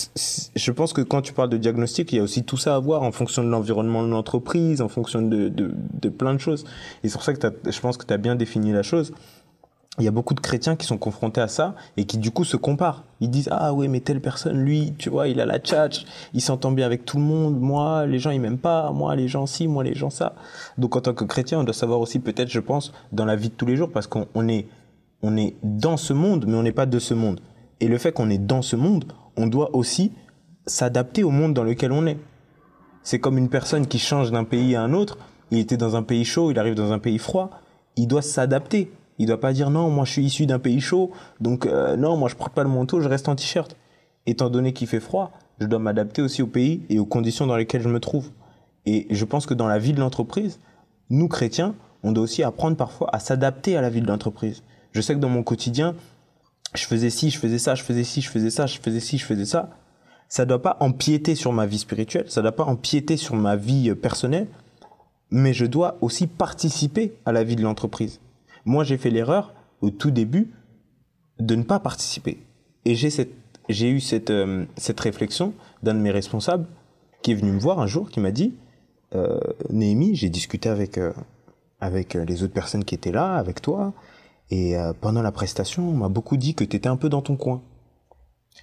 je 0.56 0.72
pense 0.72 0.94
que 0.94 1.02
quand 1.02 1.22
tu 1.22 1.34
parles 1.34 1.50
de 1.50 1.58
diagnostic, 1.58 2.12
il 2.12 2.18
y 2.18 2.20
a 2.20 2.24
aussi 2.24 2.44
tout 2.44 2.58
ça 2.58 2.76
à 2.76 2.80
voir 2.80 3.02
en 3.02 3.12
fonction 3.12 3.44
de 3.44 3.50
l'environnement 3.50 4.04
de 4.04 4.10
l'entreprise, 4.10 4.82
en 4.82 4.90
fonction 4.90 5.24
de, 5.24 5.50
de, 5.50 5.74
de, 5.74 6.10
plein 6.10 6.36
de 6.36 6.40
choses. 6.40 6.66
Et 7.04 7.08
c'est 7.08 7.14
pour 7.14 7.24
ça 7.24 7.34
que 7.34 7.72
je 7.72 7.80
pense 7.80 7.98
que 7.98 8.06
tu 8.06 8.14
as 8.14 8.18
bien 8.18 8.36
défini 8.36 8.72
la 8.74 8.84
chose 8.84 9.12
il 9.97 10.03
y 10.03 10.07
a 10.07 10.12
beaucoup 10.12 10.33
de 10.33 10.42
chrétiens 10.42 10.75
qui 10.75 10.86
sont 10.86 10.97
confrontés 10.97 11.42
à 11.42 11.47
ça 11.47 11.75
et 11.95 12.06
qui 12.06 12.18
du 12.18 12.31
coup 12.31 12.44
se 12.44 12.57
comparent. 12.57 13.03
Ils 13.21 13.30
disent 13.30 13.47
ah 13.51 13.74
ouais 13.74 13.88
mais 13.88 14.01
telle 14.01 14.21
personne 14.21 14.57
lui 14.57 14.94
tu 14.97 15.09
vois 15.09 15.27
il 15.27 15.39
a 15.39 15.45
la 15.45 15.59
tchatch, 15.59 16.06
il 16.33 16.42
s'entend 16.42 16.71
bien 16.71 16.86
avec 16.86 17.06
tout 17.06 17.18
le 17.18 17.24
monde, 17.24 17.59
moi 17.59 18.06
les 18.06 18.19
gens 18.19 18.31
ils 18.31 18.42
m'aiment 18.42 18.57
pas, 18.57 18.92
moi 18.92 19.15
les 19.15 19.27
gens 19.27 19.45
si, 19.45 19.68
moi 19.68 19.83
les 19.83 19.95
gens 19.95 20.09
ça. 20.09 20.36
Donc 20.77 20.95
en 20.95 21.01
tant 21.01 21.13
que 21.13 21.24
chrétien 21.24 21.59
on 21.59 21.63
doit 21.63 21.74
savoir 21.74 22.00
aussi 22.01 22.19
peut-être 22.19 22.50
je 22.50 22.59
pense 22.59 22.92
dans 23.13 23.25
la 23.25 23.36
vie 23.36 23.50
de 23.50 23.53
tous 23.53 23.65
les 23.65 23.77
jours 23.77 23.89
parce 23.89 24.07
qu'on 24.07 24.47
est 24.50 24.68
on 25.21 25.38
est 25.38 25.56
dans 25.63 25.98
ce 25.98 26.13
monde 26.13 26.45
mais 26.48 26.56
on 26.56 26.63
n'est 26.63 26.71
pas 26.71 26.86
de 26.86 27.00
ce 27.00 27.13
monde. 27.13 27.39
Et 27.80 27.88
le 27.88 27.98
fait 27.98 28.12
qu'on 28.12 28.30
est 28.30 28.38
dans 28.38 28.62
ce 28.62 28.75
monde, 28.75 29.06
on 29.38 29.48
doit 29.48 29.75
aussi 29.75 30.12
s'adapter 30.65 31.24
au 31.24 31.30
monde 31.30 31.53
dans 31.53 31.63
lequel 31.63 31.91
on 31.91 32.06
est. 32.06 32.18
C'est 33.03 33.19
comme 33.19 33.38
une 33.38 33.50
personne 33.50 33.86
qui 33.86 34.00
change 34.00 34.31
d'un 34.31 34.45
pays 34.45 34.75
à 34.75 34.81
un 34.81 34.94
autre, 34.94 35.18
il 35.51 35.59
était 35.59 35.77
dans 35.77 35.95
un 35.95 36.03
pays 36.03 36.25
chaud, 36.25 36.51
il 36.51 36.59
arrive 36.59 36.74
dans 36.74 36.91
un 36.91 37.00
pays 37.00 37.19
froid, 37.19 37.51
il 37.98 38.07
doit 38.07 38.21
s'adapter 38.21 38.91
il 39.17 39.27
doit 39.27 39.39
pas 39.39 39.53
dire 39.53 39.69
non, 39.69 39.89
moi 39.89 40.06
je 40.06 40.12
suis 40.12 40.25
issu 40.25 40.45
d'un 40.45 40.59
pays 40.59 40.81
chaud, 40.81 41.12
donc 41.39 41.65
euh, 41.65 41.95
non, 41.95 42.17
moi 42.17 42.29
je 42.29 42.35
porte 42.35 42.53
pas 42.53 42.63
le 42.63 42.69
manteau, 42.69 43.01
je 43.01 43.07
reste 43.07 43.29
en 43.29 43.35
t-shirt. 43.35 43.75
Étant 44.25 44.50
donné 44.50 44.74
qu'il 44.74 44.88
fait 44.88 45.00
froid, 45.00 45.31
je 45.60 45.67
dois 45.67 45.79
m'adapter 45.79 46.22
aussi 46.22 46.41
au 46.41 46.48
pays 46.48 46.81
et 46.89 47.00
aux 47.00 47.05
conditions 47.05 47.48
dans 47.48 47.55
lesquelles 47.55 47.81
je 47.81 47.89
me 47.89 48.00
trouve. 48.00 48.31
Et 48.86 49.07
je 49.10 49.25
pense 49.25 49.45
que 49.45 49.53
dans 49.53 49.67
la 49.67 49.79
vie 49.79 49.93
de 49.93 50.00
l'entreprise, 50.00 50.60
nous 51.10 51.27
chrétiens, 51.27 51.75
on 52.03 52.12
doit 52.12 52.24
aussi 52.24 52.43
apprendre 52.43 52.75
parfois 52.75 53.10
à 53.13 53.19
s'adapter 53.19 53.77
à 53.77 53.81
la 53.81 53.89
vie 53.89 54.01
de 54.01 54.07
l'entreprise. 54.07 54.63
Je 54.91 55.01
sais 55.01 55.13
que 55.13 55.19
dans 55.19 55.29
mon 55.29 55.43
quotidien, 55.43 55.95
je 56.74 56.86
faisais 56.86 57.10
ci, 57.10 57.29
je 57.29 57.39
faisais 57.39 57.57
ça, 57.57 57.75
je 57.75 57.84
faisais 57.84 58.03
ci, 58.03 58.22
je 58.22 58.29
faisais 58.29 58.50
ça, 58.50 58.65
je 58.65 58.79
faisais 58.79 59.00
ci, 59.00 59.17
je 59.17 59.25
faisais 59.25 59.45
ça. 59.45 59.69
Ça 60.27 60.45
doit 60.45 60.62
pas 60.62 60.77
empiéter 60.79 61.36
sur 61.36 61.51
ma 61.53 61.65
vie 61.65 61.77
spirituelle, 61.77 62.29
ça 62.29 62.41
doit 62.41 62.51
pas 62.51 62.63
empiéter 62.63 63.15
sur 63.15 63.36
ma 63.36 63.55
vie 63.55 63.91
euh, 63.91 63.95
personnelle, 63.95 64.48
mais 65.31 65.53
je 65.53 65.65
dois 65.65 65.98
aussi 66.01 66.27
participer 66.27 67.13
à 67.25 67.31
la 67.31 67.43
vie 67.43 67.55
de 67.55 67.62
l'entreprise. 67.62 68.19
Moi, 68.65 68.84
j'ai 68.84 68.98
fait 68.98 69.10
l'erreur 69.10 69.53
au 69.81 69.89
tout 69.89 70.12
début 70.12 70.53
de 71.39 71.55
ne 71.55 71.63
pas 71.63 71.79
participer. 71.79 72.45
Et 72.86 72.95
j'ai 72.95 73.89
eu 73.89 74.00
cette, 74.00 74.29
euh, 74.29 74.65
cette 74.77 75.00
réflexion 75.00 75.53
d'un 75.84 75.93
de 75.93 76.00
mes 76.00 76.12
responsables 76.12 76.67
qui 77.22 77.31
est 77.31 77.36
venu 77.36 77.51
me 77.51 77.60
voir 77.60 77.79
un 77.79 77.88
jour, 77.88 78.10
qui 78.10 78.19
m'a 78.19 78.31
dit, 78.31 78.53
euh, 79.15 79.39
Néhémie, 79.69 80.15
j'ai 80.15 80.29
discuté 80.29 80.69
avec, 80.69 80.98
euh, 80.98 81.13
avec 81.79 82.13
les 82.13 82.43
autres 82.43 82.53
personnes 82.53 82.84
qui 82.84 82.95
étaient 82.95 83.12
là, 83.12 83.36
avec 83.36 83.62
toi, 83.62 83.93
et 84.51 84.77
euh, 84.77 84.93
pendant 85.00 85.22
la 85.22 85.31
prestation, 85.31 85.89
on 85.89 85.93
m'a 85.93 86.10
beaucoup 86.10 86.38
dit 86.38 86.53
que 86.53 86.63
tu 86.63 86.75
étais 86.75 86.88
un 86.88 86.98
peu 86.98 87.10
dans 87.10 87.22
ton 87.22 87.36
coin. 87.36 87.63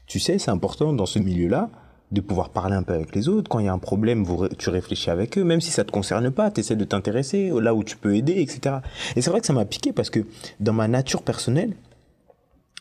Tu 0.07 0.21
sais, 0.21 0.39
c'est 0.39 0.51
important 0.51 0.93
dans 0.93 1.07
ce 1.07 1.19
milieu-là 1.19 1.71
de 2.13 2.21
pouvoir 2.21 2.51
parler 2.51 2.75
un 2.75 2.83
peu 2.83 2.93
avec 2.93 3.15
les 3.15 3.29
autres. 3.29 3.49
Quand 3.49 3.59
il 3.59 3.67
y 3.67 3.69
a 3.69 3.73
un 3.73 3.79
problème, 3.79 4.25
tu 4.59 4.71
réfléchis 4.71 5.11
avec 5.11 5.39
eux, 5.39 5.45
même 5.45 5.61
si 5.61 5.71
ça 5.71 5.85
te 5.85 5.91
concerne 5.91 6.31
pas, 6.31 6.51
tu 6.51 6.61
essaies 6.61 6.77
de 6.77 6.85
t'intéresser 6.85 7.51
là 7.61 7.75
où 7.75 7.83
tu 7.83 7.97
peux 7.97 8.15
aider, 8.15 8.41
etc. 8.41 8.77
Et 9.17 9.23
c'est 9.23 9.31
vrai 9.31 9.41
que 9.41 9.47
ça 9.47 9.53
m'a 9.53 9.65
piqué 9.65 9.93
parce 9.93 10.11
que 10.11 10.21
dans 10.61 10.75
ma 10.75 10.89
nature 10.89 11.23
personnelle, 11.23 11.75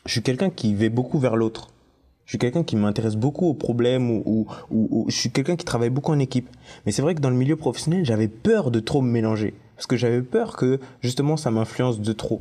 je 0.04 0.12
suis 0.12 0.22
quelqu'un 0.22 0.50
qui 0.50 0.74
va 0.74 0.88
beaucoup 0.90 1.18
vers 1.18 1.36
l'autre. 1.36 1.68
Je 2.24 2.32
suis 2.32 2.38
quelqu'un 2.38 2.62
qui 2.62 2.76
m'intéresse 2.76 3.16
beaucoup 3.16 3.46
aux 3.46 3.54
problèmes 3.54 4.10
ou, 4.10 4.22
ou, 4.26 4.46
ou, 4.70 5.06
je 5.08 5.16
suis 5.16 5.30
quelqu'un 5.30 5.56
qui 5.56 5.64
travaille 5.64 5.90
beaucoup 5.90 6.12
en 6.12 6.18
équipe. 6.18 6.48
Mais 6.86 6.92
c'est 6.92 7.02
vrai 7.02 7.14
que 7.14 7.20
dans 7.20 7.30
le 7.30 7.36
milieu 7.36 7.56
professionnel, 7.56 8.04
j'avais 8.04 8.28
peur 8.28 8.70
de 8.70 8.80
trop 8.80 9.00
me 9.00 9.10
mélanger. 9.10 9.54
Parce 9.76 9.86
que 9.86 9.96
j'avais 9.96 10.22
peur 10.22 10.56
que 10.56 10.78
justement 11.02 11.36
ça 11.36 11.50
m'influence 11.50 12.00
de 12.00 12.12
trop. 12.12 12.40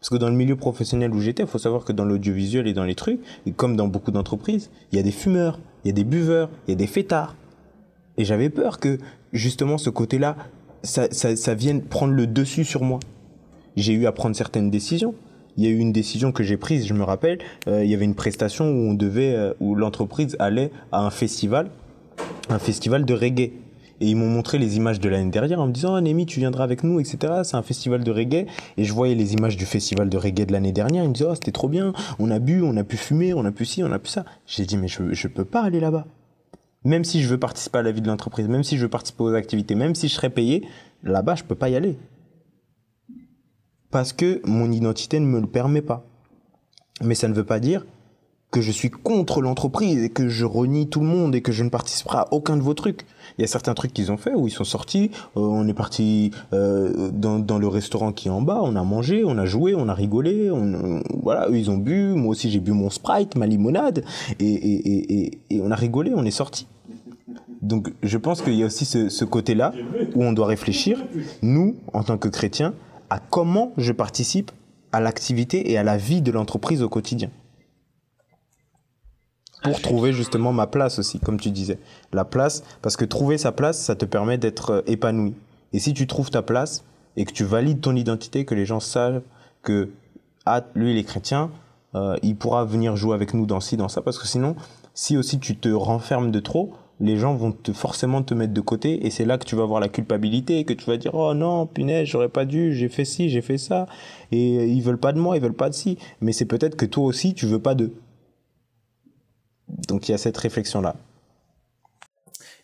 Parce 0.00 0.08
que 0.08 0.16
dans 0.16 0.30
le 0.30 0.34
milieu 0.34 0.56
professionnel 0.56 1.12
où 1.12 1.20
j'étais, 1.20 1.42
il 1.42 1.48
faut 1.48 1.58
savoir 1.58 1.84
que 1.84 1.92
dans 1.92 2.04
l'audiovisuel 2.04 2.66
et 2.66 2.72
dans 2.72 2.84
les 2.84 2.94
trucs, 2.94 3.20
et 3.46 3.52
comme 3.52 3.76
dans 3.76 3.86
beaucoup 3.86 4.10
d'entreprises, 4.10 4.70
il 4.92 4.96
y 4.96 4.98
a 4.98 5.02
des 5.02 5.12
fumeurs, 5.12 5.58
il 5.84 5.88
y 5.88 5.90
a 5.90 5.94
des 5.94 6.04
buveurs, 6.04 6.50
il 6.66 6.72
y 6.72 6.74
a 6.74 6.76
des 6.76 6.86
fêtards. 6.86 7.34
Et 8.16 8.24
j'avais 8.24 8.50
peur 8.50 8.78
que 8.80 8.98
justement 9.32 9.78
ce 9.78 9.90
côté-là, 9.90 10.36
ça, 10.82 11.08
ça, 11.10 11.36
ça 11.36 11.54
vienne 11.54 11.82
prendre 11.82 12.14
le 12.14 12.26
dessus 12.26 12.64
sur 12.64 12.82
moi. 12.82 13.00
J'ai 13.76 13.92
eu 13.92 14.06
à 14.06 14.12
prendre 14.12 14.34
certaines 14.36 14.70
décisions. 14.70 15.14
il 15.56 15.64
y 15.64 15.66
a 15.66 15.70
eu 15.70 15.78
une 15.78 15.92
décision 15.92 16.32
que 16.32 16.42
j'ai 16.42 16.56
prise, 16.56 16.86
je 16.86 16.94
me 16.94 17.02
rappelle, 17.02 17.38
euh, 17.68 17.84
il 17.84 17.90
y 17.90 17.94
avait 17.94 18.04
une 18.04 18.14
prestation 18.14 18.66
où 18.66 18.90
on 18.90 18.94
devait, 18.94 19.34
euh, 19.34 19.52
où 19.60 19.74
l'entreprise 19.74 20.36
allait 20.38 20.70
à 20.92 21.04
un 21.04 21.10
festival, 21.10 21.70
un 22.48 22.58
festival 22.58 23.04
de 23.04 23.14
reggae. 23.14 23.52
Et 24.00 24.08
ils 24.08 24.16
m'ont 24.16 24.28
montré 24.28 24.58
les 24.58 24.76
images 24.78 24.98
de 24.98 25.08
l'année 25.08 25.30
dernière 25.30 25.60
en 25.60 25.66
me 25.66 25.72
disant, 25.72 25.94
ah, 25.94 26.00
Némi, 26.00 26.24
tu 26.24 26.40
viendras 26.40 26.64
avec 26.64 26.84
nous, 26.84 27.00
etc. 27.00 27.42
C'est 27.44 27.56
un 27.56 27.62
festival 27.62 28.02
de 28.02 28.10
reggae. 28.10 28.46
Et 28.78 28.84
je 28.84 28.92
voyais 28.92 29.14
les 29.14 29.34
images 29.34 29.56
du 29.56 29.66
festival 29.66 30.08
de 30.08 30.16
reggae 30.16 30.46
de 30.46 30.52
l'année 30.52 30.72
dernière. 30.72 31.04
Ils 31.04 31.08
me 31.08 31.12
disaient, 31.12 31.28
oh, 31.30 31.34
c'était 31.34 31.52
trop 31.52 31.68
bien. 31.68 31.92
On 32.18 32.30
a 32.30 32.38
bu, 32.38 32.62
on 32.62 32.76
a 32.76 32.84
pu 32.84 32.96
fumer, 32.96 33.34
on 33.34 33.44
a 33.44 33.52
pu 33.52 33.66
ci, 33.66 33.84
on 33.84 33.92
a 33.92 33.98
pu 33.98 34.08
ça. 34.08 34.24
J'ai 34.46 34.64
dit, 34.64 34.78
mais 34.78 34.88
je, 34.88 35.12
je 35.12 35.28
peux 35.28 35.44
pas 35.44 35.62
aller 35.62 35.80
là-bas. 35.80 36.06
Même 36.84 37.04
si 37.04 37.22
je 37.22 37.28
veux 37.28 37.38
participer 37.38 37.78
à 37.78 37.82
la 37.82 37.92
vie 37.92 38.00
de 38.00 38.08
l'entreprise, 38.08 38.48
même 38.48 38.64
si 38.64 38.78
je 38.78 38.82
veux 38.82 38.88
participer 38.88 39.22
aux 39.22 39.34
activités, 39.34 39.74
même 39.74 39.94
si 39.94 40.08
je 40.08 40.14
serais 40.14 40.30
payé, 40.30 40.66
là-bas, 41.02 41.34
je 41.34 41.44
peux 41.44 41.54
pas 41.54 41.68
y 41.68 41.76
aller. 41.76 41.98
Parce 43.90 44.14
que 44.14 44.40
mon 44.46 44.72
identité 44.72 45.20
ne 45.20 45.26
me 45.26 45.40
le 45.40 45.46
permet 45.46 45.82
pas. 45.82 46.06
Mais 47.02 47.14
ça 47.14 47.28
ne 47.28 47.34
veut 47.34 47.44
pas 47.44 47.60
dire 47.60 47.84
que 48.50 48.60
je 48.60 48.72
suis 48.72 48.90
contre 48.90 49.40
l'entreprise 49.40 50.02
et 50.02 50.08
que 50.08 50.28
je 50.28 50.44
renie 50.44 50.88
tout 50.88 51.00
le 51.00 51.06
monde 51.06 51.34
et 51.34 51.40
que 51.40 51.52
je 51.52 51.62
ne 51.62 51.68
participerai 51.68 52.18
à 52.18 52.28
aucun 52.32 52.56
de 52.56 52.62
vos 52.62 52.74
trucs. 52.74 53.02
Il 53.38 53.42
y 53.42 53.44
a 53.44 53.46
certains 53.46 53.74
trucs 53.74 53.92
qu'ils 53.92 54.10
ont 54.10 54.16
fait 54.16 54.34
où 54.34 54.48
ils 54.48 54.52
sont 54.52 54.64
sortis, 54.64 55.10
euh, 55.36 55.40
on 55.40 55.68
est 55.68 55.74
parti 55.74 56.32
euh, 56.52 57.10
dans, 57.12 57.38
dans, 57.38 57.58
le 57.58 57.68
restaurant 57.68 58.12
qui 58.12 58.28
est 58.28 58.30
en 58.30 58.42
bas, 58.42 58.60
on 58.62 58.74
a 58.74 58.82
mangé, 58.82 59.22
on 59.24 59.38
a 59.38 59.46
joué, 59.46 59.74
on 59.74 59.88
a 59.88 59.94
rigolé, 59.94 60.50
on, 60.50 61.02
voilà, 61.22 61.48
eux 61.48 61.56
ils 61.56 61.70
ont 61.70 61.76
bu, 61.76 62.12
moi 62.14 62.30
aussi 62.30 62.50
j'ai 62.50 62.60
bu 62.60 62.72
mon 62.72 62.90
Sprite, 62.90 63.36
ma 63.36 63.46
limonade, 63.46 64.04
et, 64.40 64.44
et, 64.44 65.14
et, 65.14 65.38
et 65.50 65.60
on 65.62 65.70
a 65.70 65.76
rigolé, 65.76 66.12
on 66.14 66.24
est 66.24 66.30
sorti. 66.32 66.66
Donc 67.62 67.92
je 68.02 68.18
pense 68.18 68.42
qu'il 68.42 68.54
y 68.54 68.62
a 68.62 68.66
aussi 68.66 68.84
ce, 68.84 69.08
ce 69.08 69.24
côté-là 69.24 69.72
où 70.14 70.24
on 70.24 70.32
doit 70.32 70.46
réfléchir, 70.46 71.04
nous, 71.42 71.76
en 71.92 72.02
tant 72.02 72.18
que 72.18 72.28
chrétiens, 72.28 72.74
à 73.10 73.20
comment 73.20 73.72
je 73.76 73.92
participe 73.92 74.50
à 74.92 75.00
l'activité 75.00 75.70
et 75.70 75.78
à 75.78 75.84
la 75.84 75.96
vie 75.96 76.20
de 76.20 76.32
l'entreprise 76.32 76.82
au 76.82 76.88
quotidien 76.88 77.30
pour 79.62 79.80
trouver 79.80 80.12
justement 80.12 80.52
ma 80.52 80.66
place 80.66 80.98
aussi, 80.98 81.20
comme 81.20 81.38
tu 81.38 81.50
disais. 81.50 81.78
La 82.12 82.24
place, 82.24 82.62
parce 82.82 82.96
que 82.96 83.04
trouver 83.04 83.38
sa 83.38 83.52
place, 83.52 83.78
ça 83.78 83.94
te 83.94 84.04
permet 84.04 84.38
d'être 84.38 84.70
euh, 84.70 84.82
épanoui. 84.86 85.34
Et 85.72 85.78
si 85.78 85.94
tu 85.94 86.06
trouves 86.06 86.30
ta 86.30 86.42
place 86.42 86.84
et 87.16 87.24
que 87.24 87.32
tu 87.32 87.44
valides 87.44 87.80
ton 87.80 87.94
identité, 87.96 88.44
que 88.44 88.54
les 88.54 88.66
gens 88.66 88.80
savent 88.80 89.22
que, 89.62 89.90
ah, 90.46 90.62
lui, 90.74 90.92
il 90.92 90.98
est 90.98 91.04
chrétien, 91.04 91.50
euh, 91.94 92.16
il 92.22 92.36
pourra 92.36 92.64
venir 92.64 92.96
jouer 92.96 93.14
avec 93.14 93.34
nous 93.34 93.46
dans 93.46 93.60
ci, 93.60 93.76
dans 93.76 93.88
ça, 93.88 94.02
parce 94.02 94.18
que 94.18 94.26
sinon, 94.26 94.56
si 94.94 95.16
aussi 95.16 95.38
tu 95.38 95.56
te 95.56 95.68
renfermes 95.68 96.30
de 96.30 96.40
trop, 96.40 96.72
les 97.00 97.16
gens 97.16 97.34
vont 97.34 97.52
te, 97.52 97.72
forcément 97.72 98.22
te 98.22 98.34
mettre 98.34 98.52
de 98.52 98.60
côté 98.60 99.06
et 99.06 99.10
c'est 99.10 99.24
là 99.24 99.38
que 99.38 99.44
tu 99.44 99.56
vas 99.56 99.62
avoir 99.62 99.80
la 99.80 99.88
culpabilité 99.88 100.64
que 100.64 100.74
tu 100.74 100.84
vas 100.84 100.98
dire 100.98 101.14
oh 101.14 101.32
non 101.32 101.66
punaise 101.66 102.06
j'aurais 102.06 102.28
pas 102.28 102.44
dû 102.44 102.74
j'ai 102.74 102.90
fait 102.90 103.06
ci 103.06 103.30
j'ai 103.30 103.40
fait 103.40 103.56
ça 103.56 103.86
et 104.32 104.58
euh, 104.58 104.66
ils 104.66 104.82
veulent 104.82 104.98
pas 104.98 105.12
de 105.12 105.18
moi 105.18 105.36
ils 105.36 105.42
veulent 105.42 105.54
pas 105.54 105.70
de 105.70 105.74
ci 105.74 105.96
mais 106.20 106.32
c'est 106.32 106.44
peut-être 106.44 106.76
que 106.76 106.84
toi 106.84 107.04
aussi 107.04 107.32
tu 107.32 107.46
veux 107.46 107.58
pas 107.58 107.74
d'eux 107.74 107.94
donc 109.88 110.08
il 110.08 110.12
y 110.12 110.14
a 110.14 110.18
cette 110.18 110.36
réflexion-là. 110.36 110.96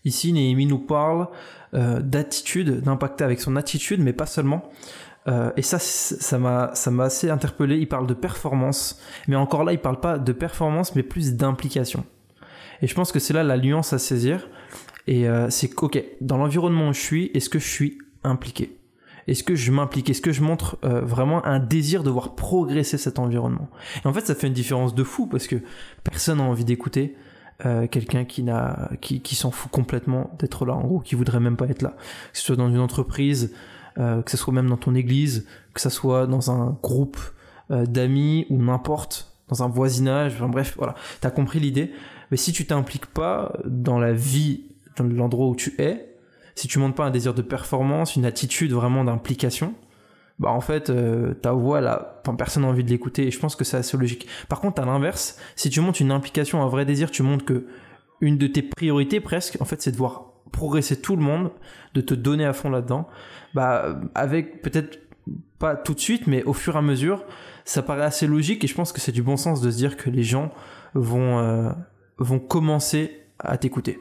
Ici, 0.04 0.32
Néhémie 0.32 0.66
nous 0.66 0.78
parle 0.78 1.28
euh, 1.74 2.00
d'attitude, 2.00 2.80
d'impacter 2.80 3.24
avec 3.24 3.40
son 3.40 3.56
attitude, 3.56 4.00
mais 4.00 4.12
pas 4.12 4.26
seulement. 4.26 4.70
Euh, 5.26 5.50
et 5.56 5.62
ça, 5.62 5.80
ça 5.80 6.38
m'a, 6.38 6.70
ça 6.74 6.90
m'a 6.92 7.04
assez 7.04 7.28
interpellé. 7.28 7.78
Il 7.78 7.88
parle 7.88 8.06
de 8.06 8.14
performance, 8.14 9.00
mais 9.26 9.34
encore 9.34 9.64
là, 9.64 9.72
il 9.72 9.80
parle 9.80 10.00
pas 10.00 10.18
de 10.18 10.32
performance, 10.32 10.94
mais 10.94 11.02
plus 11.02 11.34
d'implication. 11.34 12.04
Et 12.82 12.86
je 12.86 12.94
pense 12.94 13.10
que 13.10 13.18
c'est 13.18 13.32
là 13.32 13.42
la 13.42 13.58
nuance 13.58 13.92
à 13.92 13.98
saisir. 13.98 14.48
Et 15.08 15.28
euh, 15.28 15.50
c'est 15.50 15.70
ok, 15.76 16.02
dans 16.20 16.36
l'environnement 16.36 16.88
où 16.88 16.92
je 16.92 17.00
suis, 17.00 17.30
est-ce 17.34 17.48
que 17.48 17.58
je 17.58 17.68
suis 17.68 17.98
impliqué? 18.22 18.75
Est-ce 19.28 19.42
que 19.42 19.54
je 19.54 19.72
m'implique? 19.72 20.08
Est-ce 20.10 20.20
que 20.20 20.32
je 20.32 20.42
montre 20.42 20.78
euh, 20.84 21.00
vraiment 21.00 21.44
un 21.44 21.58
désir 21.58 22.02
de 22.02 22.10
voir 22.10 22.34
progresser 22.34 22.98
cet 22.98 23.18
environnement? 23.18 23.68
Et 24.04 24.06
en 24.06 24.12
fait, 24.12 24.26
ça 24.26 24.34
fait 24.34 24.46
une 24.46 24.52
différence 24.52 24.94
de 24.94 25.04
fou 25.04 25.26
parce 25.26 25.46
que 25.46 25.56
personne 26.04 26.38
n'a 26.38 26.44
envie 26.44 26.64
d'écouter 26.64 27.16
euh, 27.64 27.86
quelqu'un 27.86 28.26
qui 28.26 28.42
n'a 28.42 28.90
qui, 29.00 29.22
qui 29.22 29.34
s'en 29.34 29.50
fout 29.50 29.70
complètement 29.70 30.30
d'être 30.38 30.66
là 30.66 30.74
en 30.74 30.82
gros 30.82 31.00
qui 31.00 31.14
voudrait 31.14 31.40
même 31.40 31.56
pas 31.56 31.64
être 31.68 31.80
là. 31.80 31.96
Que 32.32 32.38
ce 32.38 32.42
soit 32.42 32.56
dans 32.56 32.68
une 32.68 32.80
entreprise 32.80 33.54
euh, 33.96 34.20
que 34.20 34.30
ce 34.30 34.36
soit 34.36 34.52
même 34.52 34.68
dans 34.68 34.76
ton 34.76 34.94
église 34.94 35.46
que 35.72 35.80
ce 35.80 35.88
soit 35.88 36.26
dans 36.26 36.50
un 36.50 36.76
groupe 36.82 37.18
euh, 37.70 37.86
d'amis 37.86 38.44
ou 38.50 38.62
n'importe 38.62 39.32
dans 39.48 39.62
un 39.62 39.68
voisinage 39.68 40.34
enfin 40.34 40.50
bref 40.50 40.74
voilà. 40.76 40.96
T'as 41.22 41.30
compris 41.30 41.58
l'idée. 41.58 41.92
Mais 42.30 42.36
si 42.36 42.52
tu 42.52 42.66
t'impliques 42.66 43.06
pas 43.06 43.54
dans 43.64 43.98
la 43.98 44.12
vie 44.12 44.64
dans 44.98 45.04
l'endroit 45.04 45.46
où 45.46 45.56
tu 45.56 45.74
es 45.78 46.14
si 46.56 46.66
tu 46.66 46.80
montres 46.80 46.96
pas 46.96 47.04
un 47.04 47.10
désir 47.10 47.34
de 47.34 47.42
performance 47.42 48.16
une 48.16 48.24
attitude 48.24 48.72
vraiment 48.72 49.04
d'implication 49.04 49.74
bah 50.38 50.50
en 50.50 50.60
fait 50.60 50.90
euh, 50.90 51.34
ta 51.34 51.52
voix 51.52 51.80
là 51.80 52.20
personne 52.36 52.64
n'a 52.64 52.68
envie 52.68 52.84
de 52.84 52.90
l'écouter 52.90 53.26
et 53.26 53.30
je 53.30 53.38
pense 53.38 53.56
que 53.56 53.64
c'est 53.64 53.76
assez 53.76 53.96
logique. 53.96 54.26
Par 54.48 54.60
contre 54.60 54.82
à 54.82 54.84
l'inverse 54.84 55.38
si 55.54 55.70
tu 55.70 55.80
montres 55.80 56.02
une 56.02 56.10
implication 56.10 56.62
un 56.62 56.68
vrai 56.68 56.84
désir 56.84 57.10
tu 57.10 57.22
montres 57.22 57.44
que 57.44 57.66
une 58.20 58.38
de 58.38 58.46
tes 58.46 58.62
priorités 58.62 59.20
presque 59.20 59.56
en 59.60 59.64
fait 59.64 59.80
c'est 59.80 59.92
de 59.92 59.96
voir 59.96 60.32
progresser 60.52 61.00
tout 61.00 61.16
le 61.16 61.22
monde 61.22 61.50
de 61.94 62.00
te 62.00 62.14
donner 62.14 62.44
à 62.44 62.52
fond 62.52 62.70
là-dedans 62.70 63.08
bah 63.54 63.98
avec 64.14 64.62
peut-être 64.62 64.98
pas 65.58 65.74
tout 65.74 65.94
de 65.94 66.00
suite 66.00 66.26
mais 66.26 66.42
au 66.44 66.52
fur 66.52 66.74
et 66.74 66.78
à 66.78 66.82
mesure 66.82 67.24
ça 67.64 67.82
paraît 67.82 68.04
assez 68.04 68.26
logique 68.26 68.62
et 68.64 68.66
je 68.66 68.74
pense 68.74 68.92
que 68.92 69.00
c'est 69.00 69.12
du 69.12 69.22
bon 69.22 69.36
sens 69.36 69.60
de 69.60 69.70
se 69.70 69.76
dire 69.76 69.96
que 69.96 70.10
les 70.10 70.22
gens 70.22 70.52
vont 70.94 71.38
euh, 71.38 71.70
vont 72.18 72.38
commencer 72.38 73.22
à 73.38 73.58
t'écouter. 73.58 73.98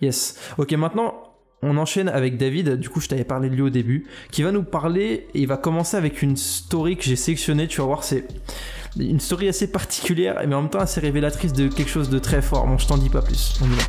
Yes. 0.00 0.38
Ok 0.58 0.72
maintenant 0.72 1.35
on 1.62 1.76
enchaîne 1.76 2.08
avec 2.08 2.36
David, 2.36 2.76
du 2.76 2.88
coup 2.88 3.00
je 3.00 3.08
t'avais 3.08 3.24
parlé 3.24 3.48
de 3.48 3.54
lui 3.54 3.62
au 3.62 3.70
début, 3.70 4.06
qui 4.30 4.42
va 4.42 4.52
nous 4.52 4.62
parler 4.62 5.28
et 5.34 5.40
il 5.40 5.46
va 5.46 5.56
commencer 5.56 5.96
avec 5.96 6.22
une 6.22 6.36
story 6.36 6.96
que 6.96 7.04
j'ai 7.04 7.16
sélectionnée, 7.16 7.66
tu 7.66 7.80
vas 7.80 7.86
voir, 7.86 8.04
c'est 8.04 8.26
une 8.98 9.20
story 9.20 9.48
assez 9.48 9.70
particulière, 9.70 10.42
mais 10.46 10.54
en 10.54 10.62
même 10.62 10.70
temps 10.70 10.80
assez 10.80 11.00
révélatrice 11.00 11.52
de 11.52 11.68
quelque 11.68 11.90
chose 11.90 12.08
de 12.08 12.18
très 12.18 12.40
fort. 12.40 12.66
Bon, 12.66 12.78
je 12.78 12.86
t'en 12.86 12.96
dis 12.96 13.10
pas 13.10 13.22
plus, 13.22 13.58
on 13.62 13.66
y 13.66 13.76
va. 13.76 13.82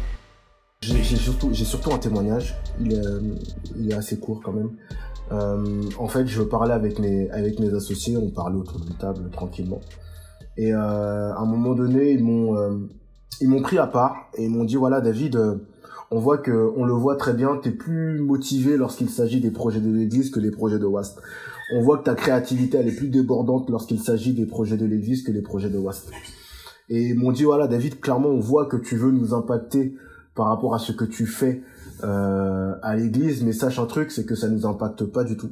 J'ai 0.81 1.65
surtout, 1.65 1.91
un 1.91 1.97
témoignage, 1.97 2.55
il 2.79 2.93
est, 2.93 3.01
il 3.77 3.91
est 3.91 3.95
assez 3.95 4.19
court 4.19 4.41
quand 4.43 4.53
même. 4.53 4.71
Euh, 5.31 5.81
en 5.97 6.07
fait, 6.07 6.27
je 6.27 6.41
parler 6.41 6.73
avec 6.73 6.99
mes, 6.99 7.29
avec 7.31 7.59
mes 7.59 7.73
associés, 7.73 8.15
on 8.15 8.29
parlait 8.29 8.57
autour 8.57 8.79
d'une 8.79 8.95
table 8.95 9.29
tranquillement. 9.31 9.81
Et 10.57 10.73
euh, 10.73 11.33
à 11.33 11.39
un 11.39 11.45
moment 11.45 11.75
donné, 11.75 12.11
ils 12.11 12.23
m'ont 12.23 12.57
euh, 12.57 13.61
pris 13.61 13.77
à 13.77 13.87
part 13.87 14.29
et 14.35 14.45
ils 14.45 14.49
m'ont 14.49 14.63
dit 14.63 14.75
voilà 14.75 15.01
David, 15.01 15.35
euh, 15.35 15.55
on 16.11 16.19
voit 16.19 16.37
que 16.37 16.71
on 16.75 16.85
le 16.85 16.93
voit 16.93 17.15
très 17.15 17.33
bien, 17.33 17.59
tu 17.61 17.69
es 17.69 17.71
plus 17.71 18.19
motivé 18.19 18.77
lorsqu'il 18.77 19.09
s'agit 19.09 19.41
des 19.41 19.51
projets 19.51 19.81
de 19.81 19.91
l'église 19.91 20.29
que 20.29 20.39
les 20.39 20.51
projets 20.51 20.79
de 20.79 20.85
WAST. 20.85 21.19
On 21.73 21.81
voit 21.81 21.97
que 21.97 22.03
ta 22.03 22.15
créativité 22.15 22.77
elle 22.77 22.87
est 22.87 22.95
plus 22.95 23.09
débordante 23.09 23.69
lorsqu'il 23.69 23.99
s'agit 23.99 24.33
des 24.33 24.45
projets 24.45 24.77
de 24.77 24.85
l'église 24.85 25.23
que 25.23 25.31
les 25.31 25.41
projets 25.41 25.69
de 25.69 25.77
WAST. 25.77 26.11
Et 26.89 27.09
ils 27.09 27.19
m'ont 27.19 27.31
dit 27.31 27.43
voilà 27.43 27.67
David, 27.67 27.99
clairement 27.99 28.29
on 28.29 28.39
voit 28.39 28.65
que 28.67 28.77
tu 28.77 28.95
veux 28.95 29.11
nous 29.11 29.33
impacter 29.33 29.95
par 30.37 30.47
rapport 30.47 30.75
à 30.75 30.79
ce 30.79 30.93
que 30.93 31.03
tu 31.03 31.25
fais 31.25 31.63
euh, 32.03 32.75
à 32.83 32.95
l'église, 32.95 33.43
mais 33.43 33.51
sache 33.51 33.79
un 33.79 33.87
truc, 33.87 34.11
c'est 34.11 34.25
que 34.25 34.35
ça 34.35 34.47
nous 34.47 34.65
impacte 34.65 35.03
pas 35.03 35.23
du 35.23 35.35
tout. 35.35 35.51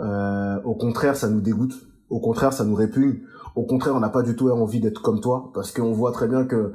Euh, 0.00 0.60
au 0.64 0.74
contraire, 0.74 1.16
ça 1.16 1.28
nous 1.28 1.40
dégoûte. 1.40 1.74
Au 2.10 2.20
contraire, 2.20 2.52
ça 2.52 2.64
nous 2.64 2.74
répugne. 2.74 3.20
Au 3.56 3.64
contraire, 3.64 3.96
on 3.96 4.00
n'a 4.00 4.10
pas 4.10 4.22
du 4.22 4.36
tout 4.36 4.50
envie 4.50 4.80
d'être 4.80 5.00
comme 5.00 5.20
toi, 5.20 5.50
parce 5.54 5.72
qu'on 5.72 5.92
voit 5.92 6.12
très 6.12 6.28
bien 6.28 6.44
que 6.44 6.74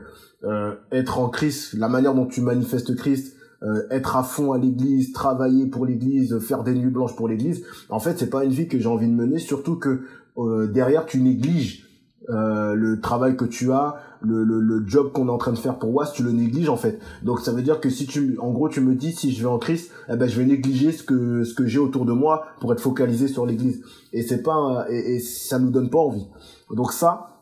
être 0.92 1.20
en 1.20 1.30
Christ, 1.30 1.74
la 1.74 1.88
manière 1.88 2.16
dont 2.16 2.26
tu 2.26 2.42
manifestes 2.42 2.96
Christ, 2.96 3.36
euh, 3.64 3.84
être 3.92 4.16
à 4.18 4.24
fond 4.24 4.54
à 4.54 4.58
l'église, 4.58 5.14
travailler 5.14 5.68
pour 5.68 5.86
l'église, 5.86 6.40
faire 6.40 6.64
des 6.64 6.74
nuits 6.74 6.90
blanches 6.90 7.16
pour 7.16 7.28
l'église, 7.28 7.64
en 7.90 8.00
fait, 8.00 8.18
c'est 8.18 8.30
pas 8.30 8.44
une 8.44 8.50
vie 8.52 8.68
que 8.68 8.80
j'ai 8.80 8.88
envie 8.88 9.08
de 9.08 9.14
mener, 9.14 9.38
surtout 9.38 9.76
que 9.76 10.02
euh, 10.40 10.66
derrière, 10.66 11.06
tu 11.06 11.22
négliges 11.22 11.88
euh, 12.30 12.74
le 12.74 13.02
travail 13.02 13.38
que 13.38 13.46
tu 13.46 13.72
as, 13.72 13.98
le, 14.22 14.44
le, 14.44 14.60
le 14.60 14.88
job 14.88 15.12
qu'on 15.12 15.28
est 15.28 15.32
en 15.32 15.38
train 15.38 15.52
de 15.52 15.60
faire 15.60 15.78
pour 15.78 15.94
WAS, 15.94 16.12
tu 16.12 16.24
le 16.24 16.32
négliges 16.32 16.70
en 16.70 16.76
fait. 16.76 17.00
Donc 17.22 17.40
ça 17.42 17.52
veut 17.52 17.62
dire 17.62 17.80
que 17.80 17.92
si 17.92 18.08
tu, 18.08 18.38
en 18.40 18.52
gros, 18.52 18.68
tu 18.68 18.82
me 18.82 18.96
dis 18.96 19.12
si 19.12 19.32
je 19.32 19.42
vais 19.42 19.50
en 19.50 19.60
Christ, 19.60 19.92
eh 20.10 20.16
ben 20.16 20.28
je 20.28 20.40
vais 20.40 20.46
négliger 20.46 20.92
ce 20.92 21.04
que 21.04 21.44
ce 21.44 21.54
que 21.54 21.66
j'ai 21.66 21.80
autour 21.80 22.06
de 22.06 22.14
moi 22.14 22.46
pour 22.60 22.72
être 22.74 22.80
focalisé 22.80 23.28
sur 23.28 23.46
l'Église. 23.46 23.84
Et 24.14 24.22
c'est 24.22 24.44
pas 24.44 24.86
et, 24.90 25.16
et 25.16 25.20
ça 25.20 25.58
nous 25.60 25.72
donne 25.72 25.90
pas 25.90 26.00
envie. 26.00 26.28
Donc 26.72 26.94
ça, 26.94 27.38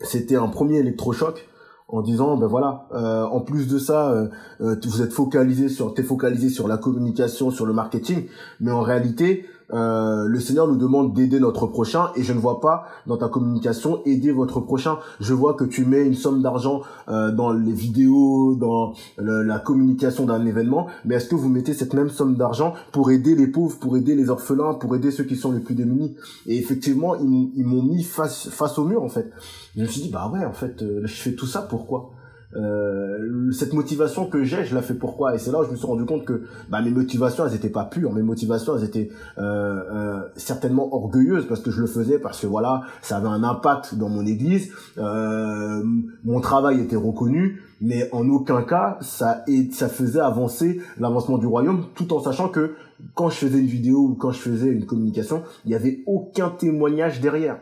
c'était 0.00 0.36
un 0.36 0.48
premier 0.48 0.78
électrochoc 0.78 1.46
en 1.88 2.02
disant 2.02 2.36
ben 2.36 2.46
voilà 2.46 2.86
euh, 2.92 3.24
en 3.24 3.40
plus 3.40 3.68
de 3.68 3.78
ça 3.78 4.10
euh, 4.10 4.28
euh, 4.60 4.76
vous 4.84 5.02
êtes 5.02 5.12
focalisé 5.12 5.68
sur 5.68 5.94
t'es 5.94 6.02
focalisé 6.02 6.48
sur 6.48 6.66
la 6.66 6.78
communication 6.78 7.50
sur 7.50 7.64
le 7.64 7.72
marketing 7.72 8.26
mais 8.60 8.72
en 8.72 8.80
réalité 8.80 9.46
euh, 9.72 10.26
le 10.26 10.40
Seigneur 10.40 10.68
nous 10.68 10.76
demande 10.76 11.12
d'aider 11.12 11.40
notre 11.40 11.66
prochain 11.66 12.10
et 12.14 12.22
je 12.22 12.32
ne 12.32 12.38
vois 12.38 12.60
pas 12.60 12.86
dans 13.06 13.16
ta 13.16 13.28
communication 13.28 14.00
aider 14.04 14.32
votre 14.32 14.60
prochain. 14.60 14.98
Je 15.20 15.34
vois 15.34 15.54
que 15.54 15.64
tu 15.64 15.84
mets 15.84 16.04
une 16.04 16.14
somme 16.14 16.42
d'argent 16.42 16.82
euh, 17.08 17.32
dans 17.32 17.52
les 17.52 17.72
vidéos, 17.72 18.54
dans 18.54 18.94
la 19.18 19.58
communication 19.58 20.24
d'un 20.26 20.44
événement, 20.46 20.86
mais 21.04 21.16
est-ce 21.16 21.28
que 21.28 21.34
vous 21.34 21.48
mettez 21.48 21.74
cette 21.74 21.94
même 21.94 22.10
somme 22.10 22.36
d'argent 22.36 22.74
pour 22.92 23.10
aider 23.10 23.34
les 23.34 23.46
pauvres, 23.46 23.76
pour 23.78 23.96
aider 23.96 24.14
les 24.14 24.30
orphelins, 24.30 24.74
pour 24.74 24.94
aider 24.94 25.10
ceux 25.10 25.24
qui 25.24 25.36
sont 25.36 25.52
les 25.52 25.60
plus 25.60 25.74
démunis? 25.74 26.16
Et 26.46 26.58
effectivement, 26.58 27.16
ils, 27.16 27.50
ils 27.56 27.64
m'ont 27.64 27.82
mis 27.82 28.02
face 28.02 28.48
face 28.48 28.78
au 28.78 28.84
mur 28.84 29.02
en 29.02 29.08
fait. 29.08 29.30
Je 29.76 29.82
me 29.82 29.86
suis 29.86 30.02
dit 30.02 30.10
bah 30.10 30.30
ouais 30.32 30.44
en 30.44 30.52
fait, 30.52 30.82
euh, 30.82 31.02
je 31.04 31.14
fais 31.14 31.32
tout 31.34 31.46
ça 31.46 31.62
pourquoi? 31.62 32.10
Euh, 32.54 33.50
cette 33.52 33.72
motivation 33.72 34.26
que 34.26 34.44
j'ai, 34.44 34.64
je 34.64 34.74
la 34.74 34.82
fais 34.82 34.94
pourquoi? 34.94 35.34
Et 35.34 35.38
c'est 35.38 35.50
là 35.50 35.60
où 35.60 35.64
je 35.64 35.70
me 35.70 35.76
suis 35.76 35.86
rendu 35.86 36.04
compte 36.04 36.24
que 36.24 36.42
bah, 36.70 36.80
mes 36.80 36.90
motivations, 36.90 37.46
elles 37.46 37.54
étaient 37.54 37.70
pas 37.70 37.84
pures. 37.84 38.12
Mes 38.12 38.22
motivations, 38.22 38.76
elles 38.76 38.84
étaient 38.84 39.10
euh, 39.38 39.42
euh, 39.42 40.20
certainement 40.36 40.94
orgueilleuses 40.94 41.46
parce 41.46 41.60
que 41.60 41.70
je 41.70 41.80
le 41.80 41.86
faisais 41.86 42.18
parce 42.18 42.40
que 42.40 42.46
voilà, 42.46 42.82
ça 43.02 43.16
avait 43.16 43.28
un 43.28 43.42
impact 43.42 43.96
dans 43.96 44.08
mon 44.08 44.26
église. 44.26 44.72
Euh, 44.98 45.82
mon 46.24 46.40
travail 46.40 46.80
était 46.80 46.96
reconnu, 46.96 47.62
mais 47.80 48.08
en 48.12 48.28
aucun 48.28 48.62
cas 48.62 48.98
ça 49.00 49.42
et 49.46 49.70
ça 49.72 49.88
faisait 49.88 50.20
avancer 50.20 50.80
l'avancement 50.98 51.38
du 51.38 51.46
royaume, 51.46 51.86
tout 51.94 52.12
en 52.12 52.20
sachant 52.20 52.48
que 52.48 52.74
quand 53.14 53.28
je 53.28 53.36
faisais 53.36 53.58
une 53.58 53.66
vidéo 53.66 53.98
ou 53.98 54.14
quand 54.14 54.32
je 54.32 54.38
faisais 54.38 54.68
une 54.68 54.86
communication, 54.86 55.42
il 55.64 55.72
y 55.72 55.74
avait 55.74 56.02
aucun 56.06 56.48
témoignage 56.48 57.20
derrière 57.20 57.58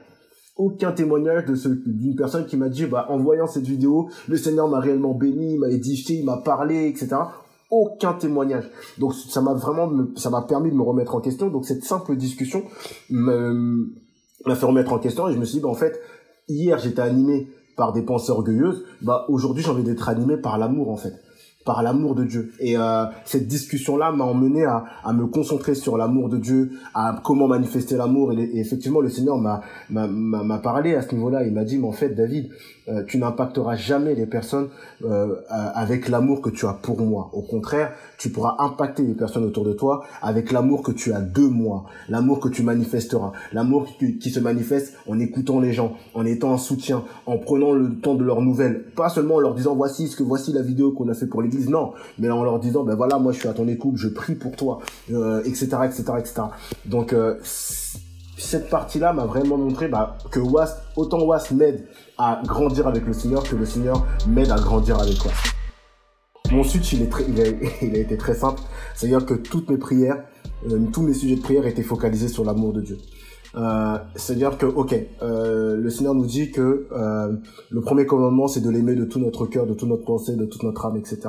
aucun 0.56 0.92
témoignage 0.92 1.46
de 1.46 1.56
d'une 1.86 2.14
personne 2.14 2.46
qui 2.46 2.56
m'a 2.56 2.68
dit 2.68 2.86
bah 2.86 3.06
en 3.08 3.18
voyant 3.18 3.46
cette 3.46 3.66
vidéo 3.66 4.08
le 4.28 4.36
Seigneur 4.36 4.68
m'a 4.68 4.78
réellement 4.78 5.14
béni 5.14 5.58
m'a 5.58 5.68
édifié 5.68 6.22
m'a 6.22 6.36
parlé 6.36 6.86
etc 6.86 7.16
aucun 7.74 8.12
témoignage. 8.14 8.70
Donc 8.98 9.14
ça 9.14 9.40
m'a 9.40 9.54
vraiment 9.54 9.90
ça 10.16 10.30
m'a 10.30 10.42
permis 10.42 10.70
de 10.70 10.76
me 10.76 10.82
remettre 10.82 11.14
en 11.14 11.20
question. 11.20 11.48
Donc 11.48 11.64
cette 11.64 11.84
simple 11.84 12.16
discussion 12.16 12.62
m'a 13.10 14.54
fait 14.54 14.66
remettre 14.66 14.92
en 14.92 14.98
question 14.98 15.28
et 15.28 15.32
je 15.32 15.38
me 15.38 15.44
suis 15.44 15.58
dit 15.58 15.62
bah 15.62 15.68
en 15.68 15.74
fait 15.74 16.00
hier 16.48 16.78
j'étais 16.78 17.02
animé 17.02 17.48
par 17.76 17.92
des 17.92 18.02
pensées 18.02 18.30
orgueilleuses 18.30 18.84
bah 19.02 19.24
aujourd'hui 19.28 19.62
j'ai 19.62 19.70
envie 19.70 19.82
d'être 19.82 20.08
animé 20.08 20.36
par 20.36 20.58
l'amour 20.58 20.90
en 20.90 20.96
fait 20.96 21.14
par 21.64 21.82
l'amour 21.82 22.14
de 22.14 22.24
Dieu. 22.24 22.52
Et 22.60 22.76
euh, 22.76 23.04
cette 23.24 23.46
discussion-là 23.46 24.12
m'a 24.12 24.24
emmené 24.24 24.64
à, 24.64 24.84
à, 25.02 25.12
me 25.12 25.26
concentrer 25.26 25.74
sur 25.74 25.96
l'amour 25.96 26.28
de 26.28 26.36
Dieu, 26.36 26.72
à 26.94 27.20
comment 27.24 27.48
manifester 27.48 27.96
l'amour. 27.96 28.32
Et, 28.32 28.58
effectivement, 28.58 29.00
le 29.00 29.08
Seigneur 29.08 29.38
m'a 29.38 29.62
m'a 29.90 30.58
parlé 30.58 30.94
à 30.94 31.02
ce 31.02 31.14
niveau-là. 31.14 31.44
Il 31.44 31.52
m'a 31.52 31.64
dit, 31.64 31.78
mais 31.78 31.88
en 31.88 31.92
fait, 31.92 32.10
David, 32.10 32.50
euh, 32.88 33.02
tu 33.06 33.16
n'impacteras 33.16 33.76
jamais 33.76 34.14
les 34.14 34.26
personnes 34.26 34.68
euh, 35.04 35.36
avec 35.48 36.08
l'amour 36.08 36.42
que 36.42 36.50
tu 36.50 36.66
as 36.66 36.74
pour 36.74 37.00
moi. 37.00 37.30
Au 37.32 37.40
contraire, 37.40 37.92
tu 38.18 38.28
pourras 38.28 38.56
impacter 38.58 39.02
les 39.02 39.14
personnes 39.14 39.44
autour 39.44 39.64
de 39.64 39.72
toi 39.72 40.04
avec 40.20 40.52
l'amour 40.52 40.82
que 40.82 40.92
tu 40.92 41.12
as 41.14 41.22
de 41.22 41.42
moi, 41.42 41.86
l'amour 42.10 42.40
que 42.40 42.48
tu 42.48 42.62
manifesteras, 42.62 43.32
l'amour 43.52 43.86
qui, 43.98 44.18
qui, 44.18 44.30
se 44.30 44.38
manifeste 44.38 44.98
en 45.08 45.18
écoutant 45.18 45.60
les 45.60 45.72
gens, 45.72 45.94
en 46.12 46.26
étant 46.26 46.52
un 46.52 46.58
soutien, 46.58 47.04
en 47.24 47.38
prenant 47.38 47.72
le 47.72 47.94
temps 48.00 48.14
de 48.14 48.24
leurs 48.24 48.42
nouvelles, 48.42 48.84
pas 48.94 49.08
seulement 49.08 49.36
en 49.36 49.40
leur 49.40 49.54
disant 49.54 49.74
voici 49.74 50.08
ce 50.08 50.16
que 50.16 50.22
voici 50.22 50.52
la 50.52 50.62
vidéo 50.62 50.92
qu'on 50.92 51.08
a 51.08 51.14
fait 51.14 51.26
pour 51.26 51.40
l'église, 51.54 51.70
non, 51.70 51.92
mais 52.18 52.30
en 52.30 52.44
leur 52.44 52.58
disant 52.58 52.84
ben 52.84 52.94
voilà 52.94 53.18
moi 53.18 53.32
je 53.32 53.38
suis 53.38 53.48
à 53.48 53.52
ton 53.52 53.68
écoute, 53.68 53.96
je 53.96 54.08
prie 54.08 54.34
pour 54.34 54.52
toi, 54.56 54.80
etc., 55.08 55.66
etc., 55.84 56.02
etc. 56.18 56.42
Donc 56.86 57.12
euh, 57.12 57.36
cette 58.36 58.68
partie-là 58.68 59.12
m'a 59.12 59.26
vraiment 59.26 59.56
montré 59.56 59.88
bah, 59.88 60.18
que 60.30 60.40
Was, 60.40 60.76
autant 60.96 61.22
Was 61.24 61.50
m'aide 61.52 61.86
à 62.18 62.42
grandir 62.44 62.86
avec 62.86 63.06
le 63.06 63.12
Seigneur 63.12 63.42
que 63.42 63.56
le 63.56 63.64
Seigneur 63.64 64.06
m'aide 64.28 64.50
à 64.50 64.56
grandir 64.56 65.00
avec 65.00 65.16
Was. 65.24 65.32
Mon 66.50 66.62
switch, 66.62 66.92
il, 66.92 67.02
est 67.02 67.10
très, 67.10 67.24
il, 67.24 67.40
a, 67.40 67.44
il 67.82 67.96
a 67.96 67.98
été 67.98 68.16
très 68.16 68.34
simple. 68.34 68.60
C'est-à-dire 68.94 69.24
que 69.24 69.34
toutes 69.34 69.70
mes 69.70 69.78
prières, 69.78 70.24
euh, 70.70 70.78
tous 70.92 71.02
mes 71.02 71.14
sujets 71.14 71.36
de 71.36 71.40
prière 71.40 71.66
étaient 71.66 71.82
focalisés 71.82 72.28
sur 72.28 72.44
l'amour 72.44 72.72
de 72.72 72.80
Dieu. 72.82 72.98
Euh, 73.56 73.96
C'est-à-dire 74.16 74.58
que, 74.58 74.66
ok, 74.66 74.94
euh, 75.22 75.76
le 75.76 75.90
Seigneur 75.90 76.14
nous 76.14 76.26
dit 76.26 76.50
que 76.50 76.86
euh, 76.92 77.32
le 77.70 77.80
premier 77.80 78.06
commandement, 78.06 78.48
c'est 78.48 78.60
de 78.60 78.70
l'aimer 78.70 78.94
de 78.94 79.04
tout 79.04 79.18
notre 79.20 79.46
cœur, 79.46 79.66
de 79.66 79.74
toute 79.74 79.88
notre 79.88 80.04
pensée, 80.04 80.36
de 80.36 80.44
toute 80.44 80.62
notre 80.62 80.84
âme, 80.86 80.96
etc. 80.96 81.20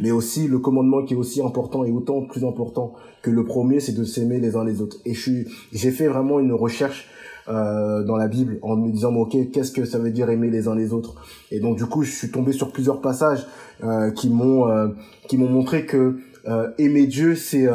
Mais 0.00 0.10
aussi, 0.10 0.48
le 0.48 0.58
commandement 0.58 1.04
qui 1.04 1.14
est 1.14 1.16
aussi 1.16 1.42
important 1.42 1.84
et 1.84 1.90
autant 1.90 2.22
plus 2.22 2.44
important 2.44 2.94
que 3.22 3.30
le 3.30 3.44
premier, 3.44 3.80
c'est 3.80 3.92
de 3.92 4.04
s'aimer 4.04 4.40
les 4.40 4.56
uns 4.56 4.64
les 4.64 4.80
autres. 4.80 4.98
Et 5.04 5.14
j'ai 5.14 5.90
fait 5.90 6.08
vraiment 6.08 6.40
une 6.40 6.52
recherche 6.52 7.08
euh, 7.48 8.04
dans 8.04 8.16
la 8.16 8.28
Bible 8.28 8.58
en 8.62 8.76
me 8.76 8.92
disant 8.92 9.12
ok 9.14 9.50
qu'est-ce 9.52 9.72
que 9.72 9.84
ça 9.84 9.98
veut 9.98 10.10
dire 10.10 10.30
aimer 10.30 10.48
les 10.48 10.68
uns 10.68 10.76
les 10.76 10.92
autres? 10.92 11.16
Et 11.50 11.58
donc 11.58 11.76
du 11.76 11.86
coup 11.86 12.04
je 12.04 12.12
suis 12.12 12.30
tombé 12.30 12.52
sur 12.52 12.70
plusieurs 12.70 13.00
passages 13.00 13.46
euh, 13.82 14.12
qui 14.12 14.28
m'ont 14.28 14.68
euh, 14.68 14.88
qui 15.26 15.38
m'ont 15.38 15.48
montré 15.48 15.84
que 15.84 16.18
euh, 16.46 16.70
aimer 16.78 17.06
Dieu 17.06 17.34
c'est 17.34 17.68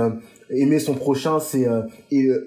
aimer 0.50 0.80
son 0.80 0.94
prochain, 0.94 1.40
c'est 1.40 1.68
euh, 1.68 1.82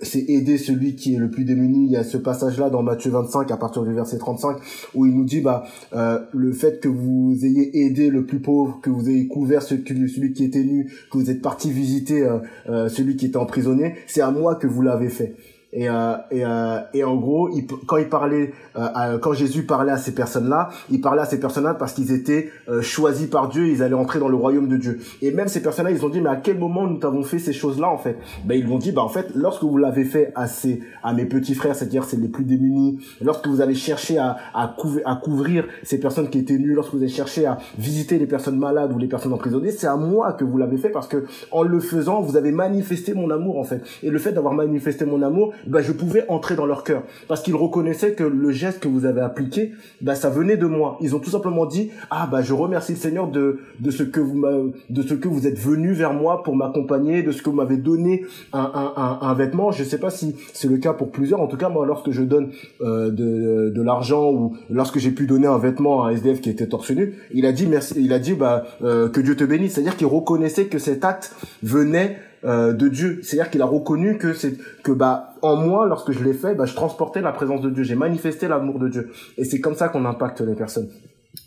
c'est 0.03 0.29
aider 0.29 0.59
celui 0.59 0.95
qui 0.95 1.15
est 1.15 1.19
le 1.19 1.31
plus 1.31 1.45
démuni. 1.45 1.87
Il 1.87 1.93
y 1.93 1.97
a 1.97 2.05
ce 2.05 2.17
passage-là 2.17 2.71
dans 2.71 2.83
Matthieu 2.83 3.11
25 3.11 3.51
à 3.51 3.57
partir 3.57 3.83
du 3.83 3.93
verset 3.93 4.19
35 4.19 4.57
où 4.95 5.07
il 5.07 5.15
nous 5.15 5.25
dit 5.25 5.41
bah 5.41 5.65
euh, 5.93 6.19
le 6.33 6.53
fait 6.53 6.81
que 6.81 6.89
vous 6.89 7.37
ayez 7.43 7.85
aidé 7.85 8.11
le 8.11 8.25
plus 8.25 8.41
pauvre, 8.41 8.81
que 8.83 8.91
vous 8.91 9.09
ayez 9.09 9.27
couvert 9.27 9.63
celui 9.63 10.33
qui 10.33 10.45
était 10.45 10.65
nu, 10.65 10.93
que 11.11 11.19
vous 11.19 11.31
êtes 11.31 11.43
parti 11.43 11.71
visiter 11.71 12.27
celui 12.67 13.17
qui 13.17 13.27
était 13.27 13.37
emprisonné, 13.37 13.95
c'est 14.07 14.21
à 14.21 14.31
moi 14.31 14.55
que 14.55 14.67
vous 14.67 14.83
l'avez 14.83 15.09
fait. 15.09 15.35
Et, 15.73 15.89
euh, 15.89 16.15
et, 16.33 16.45
euh, 16.45 16.81
et 16.95 17.05
en 17.05 17.17
gros, 17.17 17.49
il, 17.55 17.67
quand 17.87 17.97
il 17.97 18.09
parlait, 18.09 18.53
euh, 18.77 19.19
quand 19.19 19.35
Jésus 19.35 19.63
parlait 19.63 19.93
à 19.93 19.99
ces 19.99 20.13
personnes-là, 20.13 20.71
il 20.91 21.01
parlait 21.01 21.23
à 21.23 21.27
ces 21.27 21.39
personnes-là 21.39 21.75
parce 21.75 21.93
qu'ils 21.93 22.13
étaient 22.13 22.51
euh, 22.69 22.83
choisis 22.83 23.29
par 23.29 23.49
Dieu, 23.49 23.69
ils 23.69 23.83
allaient 23.83 23.95
entrer 23.95 24.19
dans 24.19 24.29
le 24.29 24.37
royaume 24.37 24.67
de 24.69 24.77
Dieu. 24.77 24.99
Et 25.23 25.31
même 25.31 25.47
ces 25.47 25.63
personnes-là, 25.63 25.93
ils 25.93 26.05
ont 26.05 26.09
dit, 26.09 26.21
mais 26.21 26.31
à 26.31 26.37
quel 26.37 26.59
moment 26.59 26.89
nous 26.89 26.99
t'avons 26.99 27.23
fait 27.23 27.39
ces 27.39 27.53
choses-là 27.53 27.89
en 27.89 27.99
fait? 27.99 28.19
Ben 28.45 28.59
ils 28.59 28.67
vont 28.67 28.79
dit, 28.79 28.91
bah 28.91 29.03
en 29.03 29.09
fait, 29.09 29.29
lorsque 29.37 29.63
vous 29.63 29.77
l'avez 29.77 30.05
fait 30.05 30.33
à 30.35 30.49
ces, 30.49 30.81
à 31.05 31.13
mes 31.13 31.25
petits 31.25 31.55
frères, 31.55 31.77
c'est-à-dire 31.77 32.03
c'est 32.03 32.19
les 32.19 32.29
plus 32.29 32.45
démunis, 32.45 32.99
lorsque 33.21 33.47
vous 33.47 33.61
avez 33.61 33.75
cherché 33.75 34.19
à, 34.19 34.37
à, 34.55 34.75
couvrir, 34.77 35.07
à 35.07 35.17
couvrir 35.17 35.67
ces 35.85 36.01
personnes 36.01 36.31
qui 36.31 36.39
étaient 36.39 36.59
nues, 36.59 36.75
lorsque 36.75 36.93
vous 36.93 37.03
avez 37.03 37.09
cherché 37.09 37.47
à 37.47 37.59
visiter 37.79 38.19
les 38.19 38.27
personnes 38.27 38.59
malades 38.59 38.93
ou 38.93 38.99
les 38.99 39.09
personnes 39.09 39.33
emprisonnées, 39.33 39.71
c'est 39.71 39.87
à 39.87 39.97
moi 39.97 40.33
que 40.33 40.45
vous 40.45 40.59
l'avez 40.59 40.79
fait 40.79 40.91
parce 40.91 41.07
que 41.07 41.27
en 41.53 41.63
le 41.63 41.79
faisant, 41.79 42.23
vous 42.23 42.37
avez 42.37 42.51
manifesté 42.51 43.15
mon 43.15 43.31
amour 43.31 43.59
en 43.59 43.65
fait. 43.65 43.83
Et 44.03 44.11
le 44.11 44.19
fait 44.19 44.33
d'avoir 44.33 44.55
manifesté 44.55 45.05
mon 45.05 45.23
amour, 45.23 45.53
bah, 45.67 45.83
je 45.83 45.93
pouvais 45.93 46.25
entrer 46.29 46.57
dans 46.57 46.67
leur 46.67 46.85
cœur 46.85 47.03
parce 47.29 47.43
qu'ils 47.43 47.55
reconnaissaient 47.55 48.15
que 48.15 48.25
le 48.25 48.51
geste 48.51 48.81
que 48.81 48.89
vous 48.89 49.05
avez 49.05 49.21
appliqué, 49.21 49.73
bah, 50.01 50.15
ça 50.15 50.31
venait 50.31 50.57
de 50.57 50.67
moi. 50.67 50.99
Ils 51.01 51.15
ont 51.15 51.19
tout 51.19 51.31
simplement 51.31 51.67
dit 51.67 51.91
ah 52.11 52.29
bah 52.31 52.43
je 52.43 52.53
remercie 52.53 52.93
le 52.93 52.99
Seigneur 52.99 53.29
de 53.29 53.61
de 53.81 53.91
ce 53.91 54.03
que 54.03 54.21
vous 54.21 54.73
de 54.89 55.03
ce 55.03 55.15
que 55.15 55.29
vous 55.29 55.47
êtes 55.47 55.59
venu 55.59 55.93
vers 55.93 56.15
moi 56.15 56.43
pour 56.43 56.57
m'accompagner, 56.57 57.23
de 57.23 57.33
ce 57.33 57.43
que 57.43 57.51
vous 57.51 57.57
m'avez 57.57 57.77
donné 57.77 58.25
un, 58.53 58.93
un, 58.97 59.19
un, 59.21 59.35
vêtement. 59.35 59.71
Je 59.71 59.85
sais 59.85 59.99
pas 59.99 60.11
si 60.11 60.37
c'est 60.53 60.69
le 60.69 60.79
cas 60.79 60.93
pour 60.93 61.11
plusieurs. 61.11 61.41
En 61.41 61.47
tout 61.47 61.57
cas 61.57 61.69
moi 61.69 61.87
lorsque 61.87 62.11
je 62.11 62.23
donne 62.23 62.51
euh, 62.81 63.11
de 63.11 63.71
de 63.71 63.83
l'argent 63.83 64.31
ou 64.31 64.57
lorsque 64.71 64.99
j'ai 64.99 65.11
pu 65.11 65.27
donner 65.27 65.47
un 65.47 65.59
vêtement 65.59 66.05
à 66.05 66.09
un 66.09 66.11
SDF 66.11 66.41
qui 66.41 66.51
était 66.51 66.67
torse 66.67 66.91
nu, 66.91 67.15
il 67.33 67.47
a 67.47 67.53
dit 67.53 67.67
merci, 67.67 67.95
il 67.97 68.13
a 68.13 68.19
dit 68.19 68.35
bah 68.35 68.65
euh, 68.83 69.09
que 69.09 69.21
Dieu 69.21 69.37
te 69.37 69.45
bénisse. 69.45 69.75
C'est-à-dire 69.75 69.97
qu'il 69.97 70.07
reconnaissait 70.07 70.67
que 70.67 70.79
cet 70.79 71.05
acte 71.05 71.35
venait 71.63 72.19
euh, 72.43 72.73
de 72.73 72.89
Dieu. 72.89 73.21
C'est-à-dire 73.23 73.51
qu'il 73.51 73.61
a 73.61 73.67
reconnu 73.67 74.17
que 74.17 74.33
c'est 74.33 74.55
que 74.83 74.93
bah 74.93 75.35
en 75.43 75.57
moi, 75.57 75.87
lorsque 75.87 76.13
je 76.13 76.25
l'ai 76.25 76.33
fait, 76.33 76.55
bah 76.55 76.65
je 76.65 76.75
transportais 76.75 77.21
la 77.21 77.33
présence 77.33 77.61
de 77.61 77.69
Dieu, 77.69 77.83
j'ai 77.83 77.97
manifesté 77.97 78.49
l'amour 78.49 78.79
de 78.79 78.89
Dieu. 78.89 79.11
Et 79.37 79.45
c'est 79.45 79.61
comme 79.61 79.75
ça 79.75 79.91
qu'on 79.91 80.07
impacte 80.07 80.41
les 80.41 80.55
personnes. 80.55 80.89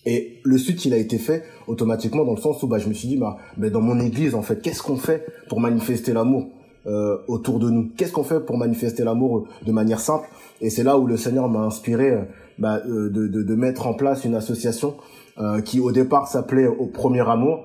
Et 0.06 0.40
le 0.44 0.56
suite, 0.58 0.86
il 0.86 0.94
a 0.94 0.98
été 0.98 1.18
fait 1.18 1.46
automatiquement 1.66 2.26
dans 2.26 2.36
le 2.36 2.40
sens 2.40 2.62
où 2.62 2.68
bah 2.68 2.78
je 2.78 2.90
me 2.90 2.94
suis 2.94 3.08
dit 3.08 3.18
bah 3.18 3.38
mais 3.58 3.72
dans 3.72 3.82
mon 3.82 4.00
église 4.00 4.36
en 4.36 4.44
fait, 4.44 4.62
qu'est-ce 4.62 4.84
qu'on 4.84 4.98
fait 4.98 5.26
pour 5.50 5.60
manifester 5.60 6.14
l'amour 6.14 6.50
euh, 6.86 7.18
autour 7.28 7.58
de 7.58 7.72
nous? 7.72 7.90
Qu'est-ce 7.98 8.12
qu'on 8.12 8.24
fait 8.24 8.40
pour 8.40 8.58
manifester 8.60 9.04
l'amour 9.04 9.48
de 9.66 9.72
manière 9.72 10.00
simple? 10.00 10.28
Et 10.62 10.70
c'est 10.70 10.84
là 10.84 11.00
où 11.00 11.08
le 11.08 11.18
Seigneur 11.18 11.50
m'a 11.50 11.62
inspiré 11.62 12.12
euh, 12.12 12.22
bah, 12.60 12.80
de, 12.82 13.10
de, 13.10 13.42
de, 13.42 13.56
mettre 13.56 13.88
en 13.88 13.96
place 13.96 14.26
une 14.26 14.36
association 14.36 14.94
qui 15.66 15.80
au 15.80 15.92
départ 15.92 16.28
s'appelait 16.28 16.68
Au 16.68 16.86
Premier 16.86 17.28
Amour 17.28 17.64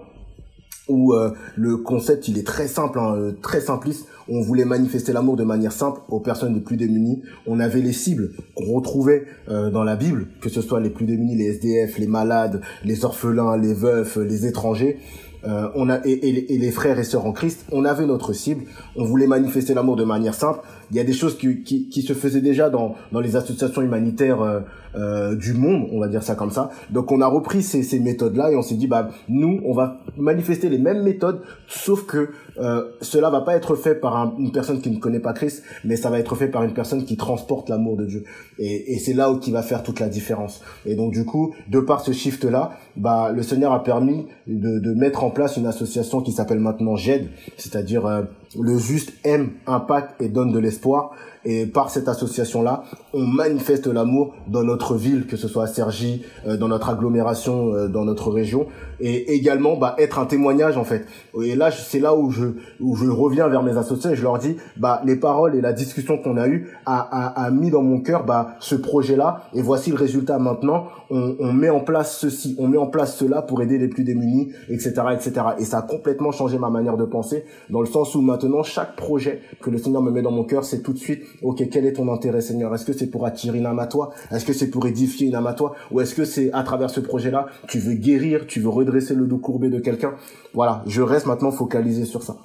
où 0.89 1.13
euh, 1.13 1.33
le 1.57 1.77
concept 1.77 2.29
il 2.29 2.39
est 2.39 2.47
très 2.47 2.69
simple, 2.69 2.99
hein, 2.99 3.15
euh, 3.17 3.33
très 3.43 3.61
simpliste. 3.61 4.07
On 4.29 4.43
voulait 4.43 4.65
manifester 4.65 5.13
l'amour 5.13 5.37
de 5.37 5.45
manière 5.45 5.73
simple 5.73 6.01
aux 6.09 6.21
personnes 6.21 6.55
les 6.55 6.61
plus 6.61 6.77
démunies. 6.77 7.23
On 7.47 7.61
avait 7.61 7.81
les 7.81 7.93
cibles 7.93 8.33
qu'on 8.55 8.75
retrouvait 8.75 9.25
euh, 9.49 9.71
dans 9.71 9.85
la 9.85 9.97
Bible, 9.97 10.27
que 10.41 10.49
ce 10.49 10.61
soit 10.61 10.81
les 10.81 10.91
plus 10.91 11.07
démunis, 11.07 11.37
les 11.37 11.47
SDF, 11.47 11.99
les 11.99 12.07
malades, 12.07 12.61
les 12.85 13.05
orphelins, 13.05 13.57
les 13.57 13.75
veufs, 13.75 14.17
les 14.17 14.47
étrangers. 14.47 14.99
On 15.45 15.89
a 15.89 15.99
et, 16.05 16.55
et, 16.55 16.59
les 16.59 16.71
frères 16.71 16.99
et 16.99 17.05
sœurs 17.05 17.27
en 17.27 17.33
Christ, 17.33 17.65
on 17.73 17.85
avait 17.85 18.07
notre 18.07 18.33
cible. 18.33 18.65
On 18.97 19.05
voulait 19.05 19.27
manifester 19.27 19.75
l'amour 19.75 19.97
de 19.97 20.05
manière 20.05 20.35
simple. 20.35 20.61
Il 20.91 20.97
y 20.97 21.01
a 21.01 21.05
des 21.05 21.13
choses 21.13 21.37
qui, 21.37 21.63
qui, 21.63 21.89
qui 21.89 22.03
se 22.03 22.13
faisaient 22.13 22.41
déjà 22.41 22.71
dans, 22.71 22.97
dans 23.13 23.21
les 23.21 23.37
associations 23.37 23.83
humanitaires 23.83 24.63
euh, 24.95 25.37
du 25.37 25.53
monde, 25.53 25.89
on 25.93 26.01
va 26.01 26.09
dire 26.09 26.23
ça 26.23 26.35
comme 26.35 26.51
ça. 26.51 26.71
Donc 26.91 27.13
on 27.13 27.21
a 27.21 27.27
repris 27.27 27.63
ces, 27.63 27.83
ces 27.83 28.01
méthodes-là 28.01 28.51
et 28.51 28.57
on 28.57 28.63
s'est 28.63 28.75
dit 28.75 28.87
bah 28.87 29.11
nous 29.29 29.61
on 29.65 29.75
va 29.75 30.01
manifester 30.17 30.71
les 30.71 30.79
mêmes 30.79 31.03
méthodes, 31.03 31.43
sauf 31.67 32.07
que 32.07 32.31
euh, 32.59 32.85
cela 33.03 33.29
va 33.29 33.43
pas 33.43 33.55
être 33.55 33.77
fait 33.77 33.95
par 33.95 34.35
une 34.39 34.51
personne 34.51 34.81
qui 34.81 34.91
ne 34.91 34.99
connaît 34.99 35.21
pas 35.21 35.35
Christ, 35.35 35.63
mais 35.85 35.97
ça 35.97 36.09
va 36.09 36.19
être 36.19 36.35
fait 36.35 36.49
par 36.49 36.63
une 36.63 36.73
personne 36.73 37.05
qui 37.05 37.17
transporte 37.17 37.69
l'amour 37.69 37.97
de 37.97 38.07
Dieu. 38.07 38.25
Et, 38.59 38.95
et 38.95 38.99
c'est 38.99 39.13
là 39.13 39.31
où 39.31 39.39
qui 39.39 39.53
va 39.53 39.63
faire 39.63 39.83
toute 39.83 40.01
la 40.01 40.09
différence. 40.09 40.63
Et 40.87 40.97
donc 40.97 41.13
du 41.13 41.25
coup, 41.25 41.55
de 41.69 41.81
par 41.81 42.01
ce 42.01 42.13
shift-là, 42.13 42.73
bah 42.97 43.31
le 43.31 43.43
Seigneur 43.43 43.73
a 43.73 43.85
permis 43.85 44.27
de, 44.47 44.79
de 44.79 44.95
mettre 44.95 45.23
en 45.23 45.28
place 45.31 45.57
une 45.57 45.67
association 45.67 46.21
qui 46.21 46.33
s'appelle 46.33 46.61
maintenant 46.61 46.97
GED, 46.97 47.29
c'est-à-dire 47.57 48.07
euh, 48.07 48.23
le 48.57 48.79
juste 48.79 49.13
aime, 49.25 49.51
impacte 49.67 50.21
et 50.23 50.29
donne 50.29 50.53
de 50.53 50.59
l'espoir. 50.59 51.13
Et 51.45 51.67
par 51.67 51.89
cette 51.89 52.09
association-là, 52.09 52.83
on 53.15 53.25
manifeste 53.25 53.87
l'amour 53.87 54.35
dans 54.49 54.65
notre 54.65 54.97
ville, 54.97 55.27
que 55.27 55.37
ce 55.37 55.49
soit 55.49 55.65
à 55.65 55.67
Cergy, 55.67 56.23
euh, 56.47 56.57
dans 56.57 56.69
notre 56.69 56.91
agglomération, 56.91 57.73
euh, 57.73 57.89
dans 57.89 58.05
notre 58.05 58.31
région, 58.31 58.67
et 59.01 59.35
également 59.35 59.77
bah, 59.77 59.95
être 59.99 60.19
un 60.19 60.27
témoignage 60.27 60.77
en 60.77 60.85
fait. 60.85 61.07
Et 61.41 61.55
là, 61.55 61.71
c'est 61.71 62.01
là 62.01 62.15
où 62.17 62.31
je 62.31 62.47
où 62.81 62.97
je 62.97 63.09
reviens 63.09 63.49
vers 63.49 63.63
mes 63.63 63.77
associés 63.77 64.11
et 64.11 64.17
je 64.17 64.23
leur 64.23 64.39
dis, 64.39 64.57
bah 64.77 65.01
les 65.05 65.17
paroles 65.17 65.55
et 65.55 65.61
la 65.61 65.73
discussion 65.73 66.19
qu'on 66.19 66.37
a 66.37 66.49
eue 66.49 66.69
a, 66.85 66.99
a, 66.99 67.45
a, 67.47 67.51
mis 67.51 67.71
dans 67.71 67.83
mon 67.83 68.01
cœur 68.01 68.25
bah 68.25 68.57
ce 68.59 68.75
projet-là. 68.75 69.43
Et 69.55 69.63
voici 69.63 69.91
le 69.91 69.97
résultat 69.97 70.39
maintenant. 70.39 70.89
On, 71.11 71.37
on 71.39 71.53
met 71.53 71.71
en 71.71 71.81
place 71.81 72.19
ceci, 72.19 72.57
on 72.59 72.67
met 72.69 72.77
en 72.77 72.89
place 72.89 73.17
cela 73.17 73.41
pour 73.41 73.63
aider 73.63 73.79
les 73.79 73.89
plus 73.89 74.05
démunis, 74.05 74.53
etc., 74.69 74.93
etc. 75.15 75.33
Et 75.59 75.65
ça 75.65 75.79
a 75.79 75.83
complètement 75.83 76.33
changé 76.33 76.59
ma 76.59 76.69
manière 76.69 76.97
de 76.97 77.05
penser, 77.05 77.45
dans 77.71 77.81
le 77.81 77.87
sens 77.87 78.15
où 78.15 78.21
maintenant 78.21 78.38
chaque 78.63 78.97
projet 78.97 79.43
que 79.61 79.71
le 79.71 79.79
Seigneur 79.79 80.03
me 80.03 80.11
met 80.11 80.23
dans 80.23 80.31
mon 80.31 80.45
cœur, 80.45 80.65
c'est 80.65 80.83
tout 80.83 80.93
de 80.93 80.99
suite, 80.99 81.23
ok, 81.43 81.69
quel 81.71 81.87
est 81.87 81.95
ton 81.95 82.13
intérêt, 82.13 82.41
Seigneur? 82.41 82.75
Est-ce 82.75 82.85
que 82.85 82.93
c'est 82.93 83.09
pour 83.09 83.27
attirer 83.27 83.59
une 83.59 83.67
âme 83.67 83.79
à 83.79 83.87
toi? 83.87 84.11
Est-ce 84.31 84.45
que 84.45 84.53
c'est 84.53 84.71
pour 84.71 84.87
édifier 84.87 85.29
une 85.29 85.35
âme 85.35 85.47
à 85.47 85.55
toi? 85.55 85.75
Ou 85.91 86.01
est-ce 86.01 86.15
que 86.15 86.25
c'est 86.25 86.53
à 86.53 86.63
travers 86.63 86.91
ce 86.91 87.01
projet-là, 87.01 87.47
tu 87.69 87.79
veux 87.79 87.95
guérir, 87.95 88.47
tu 88.47 88.61
veux 88.61 88.69
redresser 88.69 89.15
le 89.15 89.27
dos 89.27 89.39
courbé 89.39 89.71
de 89.71 89.79
quelqu'un? 89.79 90.15
Voilà, 90.55 90.83
je 90.87 91.03
reste 91.03 91.27
maintenant 91.27 91.51
focalisé 91.51 92.05
sur 92.05 92.23
ça. 92.23 92.37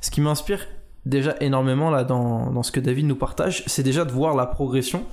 Ce 0.00 0.10
qui 0.10 0.20
m'inspire 0.20 0.66
déjà 1.06 1.34
énormément 1.40 1.90
là 1.90 2.04
dans, 2.04 2.62
ce 2.62 2.72
que 2.72 2.80
David 2.80 3.06
nous 3.06 3.16
partage, 3.16 3.64
c'est 3.66 3.82
déjà 3.82 4.04
de 4.04 4.12
voir 4.12 4.36
la 4.36 4.46
progression 4.46 5.04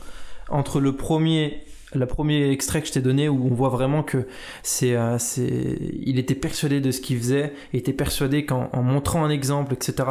entre 0.50 0.80
le 0.80 0.96
premier 0.96 1.64
le 1.94 2.06
premier 2.06 2.52
extrait 2.52 2.82
que 2.82 2.88
je 2.88 2.94
t'ai 2.94 3.02
donné 3.02 3.30
où 3.30 3.48
on 3.50 3.54
voit 3.54 3.70
vraiment 3.70 4.04
que 4.04 4.28
c'est, 4.62 4.96
euh, 4.96 5.18
il 5.38 6.20
était 6.20 6.36
persuadé 6.36 6.82
de 6.82 6.92
ce 6.92 7.02
qu'il 7.02 7.18
faisait, 7.18 7.54
il 7.74 7.80
était 7.80 7.94
persuadé 7.94 8.46
qu'en 8.46 8.70
en 8.74 8.84
montrant 8.84 9.24
un 9.24 9.30
exemple, 9.30 9.74
etc., 9.74 10.10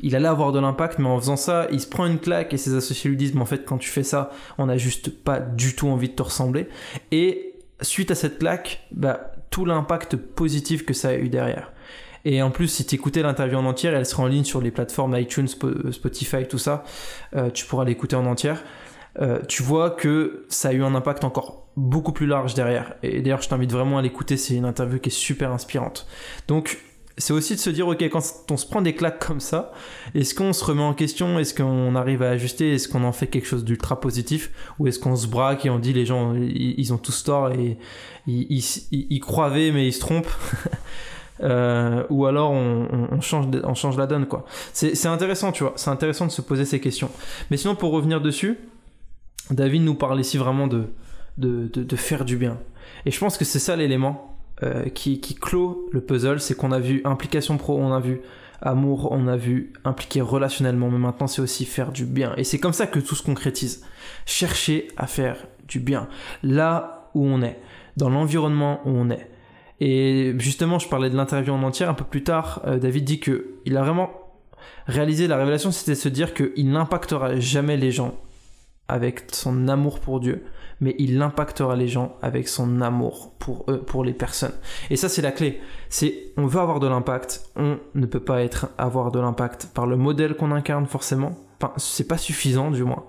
il 0.00 0.16
allait 0.16 0.28
avoir 0.28 0.52
de 0.52 0.58
l'impact, 0.58 0.98
mais 0.98 1.08
en 1.08 1.18
faisant 1.18 1.36
ça, 1.36 1.68
il 1.70 1.80
se 1.80 1.86
prend 1.86 2.06
une 2.06 2.18
claque 2.18 2.52
et 2.52 2.56
ses 2.56 2.74
associés 2.74 3.10
lui 3.10 3.16
disent, 3.16 3.34
mais 3.34 3.42
en 3.42 3.46
fait, 3.46 3.64
quand 3.64 3.78
tu 3.78 3.88
fais 3.88 4.02
ça, 4.02 4.30
on 4.58 4.66
n'a 4.66 4.76
juste 4.76 5.10
pas 5.10 5.38
du 5.38 5.76
tout 5.76 5.88
envie 5.88 6.08
de 6.08 6.14
te 6.14 6.22
ressembler. 6.22 6.66
Et 7.12 7.54
suite 7.80 8.10
à 8.10 8.14
cette 8.14 8.38
claque, 8.38 8.86
bah, 8.90 9.32
tout 9.50 9.64
l'impact 9.64 10.16
positif 10.16 10.84
que 10.84 10.94
ça 10.94 11.10
a 11.10 11.14
eu 11.14 11.28
derrière. 11.28 11.72
Et 12.24 12.42
en 12.42 12.50
plus, 12.50 12.68
si 12.68 12.84
tu 12.84 12.94
écoutais 12.94 13.22
l'interview 13.22 13.56
en 13.56 13.64
entière, 13.64 13.94
elle 13.94 14.04
sera 14.04 14.24
en 14.24 14.26
ligne 14.26 14.44
sur 14.44 14.60
les 14.60 14.70
plateformes 14.70 15.16
iTunes, 15.16 15.48
Spotify, 15.48 16.46
tout 16.46 16.58
ça. 16.58 16.84
Euh, 17.34 17.50
tu 17.50 17.64
pourras 17.64 17.84
l'écouter 17.84 18.16
en 18.16 18.26
entière. 18.26 18.62
Euh, 19.18 19.40
tu 19.48 19.62
vois 19.62 19.90
que 19.90 20.44
ça 20.48 20.68
a 20.68 20.72
eu 20.72 20.82
un 20.82 20.94
impact 20.94 21.24
encore 21.24 21.66
beaucoup 21.76 22.12
plus 22.12 22.26
large 22.26 22.54
derrière. 22.54 22.94
Et 23.02 23.20
d'ailleurs, 23.20 23.42
je 23.42 23.48
t'invite 23.48 23.72
vraiment 23.72 23.98
à 23.98 24.02
l'écouter, 24.02 24.36
c'est 24.36 24.54
une 24.54 24.64
interview 24.64 24.98
qui 24.98 25.08
est 25.08 25.12
super 25.12 25.50
inspirante. 25.50 26.06
Donc, 26.48 26.78
c'est 27.18 27.32
aussi 27.32 27.54
de 27.54 27.60
se 27.60 27.70
dire, 27.70 27.86
ok, 27.86 28.02
quand 28.08 28.22
on 28.50 28.56
se 28.56 28.66
prend 28.66 28.82
des 28.82 28.94
claques 28.94 29.24
comme 29.26 29.40
ça, 29.40 29.72
est-ce 30.14 30.34
qu'on 30.34 30.52
se 30.52 30.64
remet 30.64 30.82
en 30.82 30.94
question? 30.94 31.38
Est-ce 31.38 31.54
qu'on 31.54 31.94
arrive 31.94 32.22
à 32.22 32.30
ajuster? 32.30 32.74
Est-ce 32.74 32.88
qu'on 32.88 33.04
en 33.04 33.12
fait 33.12 33.26
quelque 33.26 33.46
chose 33.46 33.64
d'ultra 33.64 34.00
positif? 34.00 34.50
Ou 34.78 34.86
est-ce 34.86 34.98
qu'on 34.98 35.16
se 35.16 35.26
braque 35.26 35.66
et 35.66 35.70
on 35.70 35.78
dit 35.78 35.92
les 35.92 36.06
gens, 36.06 36.34
ils, 36.34 36.92
ont 36.92 36.98
tous 36.98 37.24
tort 37.24 37.50
et 37.50 37.78
ils, 38.26 38.46
ils, 38.90 39.72
mais 39.72 39.86
ils 39.86 39.92
se 39.92 40.00
trompent? 40.00 40.30
Euh, 41.42 42.04
ou 42.10 42.26
alors 42.26 42.50
on, 42.50 43.08
on, 43.10 43.20
change, 43.22 43.46
on 43.64 43.74
change 43.74 43.96
la 43.96 44.06
donne 44.06 44.26
quoi. 44.26 44.44
C'est 44.74 45.06
intéressant, 45.06 45.52
tu 45.52 45.62
vois, 45.62 45.72
c'est 45.76 45.88
intéressant 45.88 46.26
de 46.26 46.30
se 46.30 46.42
poser 46.42 46.66
ces 46.66 46.80
questions. 46.80 47.10
Mais 47.50 47.56
sinon, 47.56 47.74
pour 47.76 47.92
revenir 47.92 48.20
dessus, 48.20 48.58
David 49.50 49.82
nous 49.82 49.94
parle 49.94 50.20
ici 50.20 50.38
vraiment 50.38 50.66
de, 50.66 50.84
de, 51.38 51.66
de, 51.66 51.96
faire 51.96 52.24
du 52.24 52.36
bien. 52.36 52.58
Et 53.06 53.10
je 53.10 53.18
pense 53.18 53.38
que 53.38 53.44
c'est 53.44 53.58
ça 53.58 53.76
l'élément 53.76 54.36
euh, 54.62 54.88
qui, 54.88 55.20
qui 55.20 55.34
clôt 55.34 55.88
le 55.92 56.00
puzzle, 56.00 56.40
c'est 56.40 56.56
qu'on 56.56 56.72
a 56.72 56.78
vu 56.78 57.00
implication 57.04 57.56
pro, 57.56 57.78
on 57.78 57.92
a 57.92 58.00
vu 58.00 58.20
amour, 58.62 59.08
on 59.10 59.26
a 59.26 59.36
vu 59.36 59.72
impliquer 59.84 60.20
relationnellement, 60.20 60.90
mais 60.90 60.98
maintenant 60.98 61.26
c'est 61.26 61.40
aussi 61.40 61.64
faire 61.64 61.92
du 61.92 62.04
bien. 62.04 62.34
Et 62.36 62.44
c'est 62.44 62.58
comme 62.58 62.72
ça 62.72 62.86
que 62.86 62.98
tout 63.00 63.14
se 63.14 63.22
concrétise. 63.22 63.84
Chercher 64.26 64.88
à 64.96 65.06
faire 65.06 65.36
du 65.66 65.80
bien. 65.80 66.08
Là 66.42 67.10
où 67.14 67.26
on 67.26 67.42
est, 67.42 67.58
dans 67.96 68.10
l'environnement 68.10 68.80
où 68.84 68.90
on 68.90 69.10
est. 69.10 69.30
Et 69.80 70.34
justement, 70.38 70.78
je 70.78 70.88
parlais 70.88 71.08
de 71.08 71.16
l'interview 71.16 71.54
en 71.54 71.62
entière 71.62 71.88
un 71.88 71.94
peu 71.94 72.04
plus 72.04 72.22
tard. 72.22 72.60
Euh, 72.66 72.78
David 72.78 73.04
dit 73.04 73.18
que 73.18 73.54
il 73.64 73.76
a 73.78 73.82
vraiment 73.82 74.10
réalisé 74.86 75.26
la 75.26 75.38
révélation, 75.38 75.70
c'était 75.70 75.94
se 75.94 76.08
dire 76.08 76.34
qu'il 76.34 76.70
n'impactera 76.70 77.40
jamais 77.40 77.78
les 77.78 77.90
gens 77.90 78.14
avec 78.90 79.24
son 79.32 79.68
amour 79.68 80.00
pour 80.00 80.20
Dieu, 80.20 80.44
mais 80.80 80.94
il 80.98 81.20
impactera 81.20 81.76
les 81.76 81.88
gens 81.88 82.16
avec 82.22 82.48
son 82.48 82.80
amour 82.80 83.32
pour 83.38 83.64
eux, 83.68 83.80
pour 83.80 84.04
les 84.04 84.14
personnes. 84.14 84.54
Et 84.88 84.96
ça, 84.96 85.08
c'est 85.08 85.22
la 85.22 85.32
clé. 85.32 85.60
C'est, 85.88 86.32
on 86.36 86.46
veut 86.46 86.60
avoir 86.60 86.80
de 86.80 86.88
l'impact, 86.88 87.44
on 87.56 87.78
ne 87.94 88.06
peut 88.06 88.20
pas 88.20 88.42
être, 88.42 88.68
avoir 88.78 89.12
de 89.12 89.20
l'impact 89.20 89.68
par 89.74 89.86
le 89.86 89.96
modèle 89.96 90.36
qu'on 90.36 90.52
incarne 90.52 90.86
forcément. 90.86 91.36
Enfin, 91.60 91.72
c'est 91.76 92.08
pas 92.08 92.18
suffisant, 92.18 92.70
du 92.70 92.82
moins. 92.82 93.04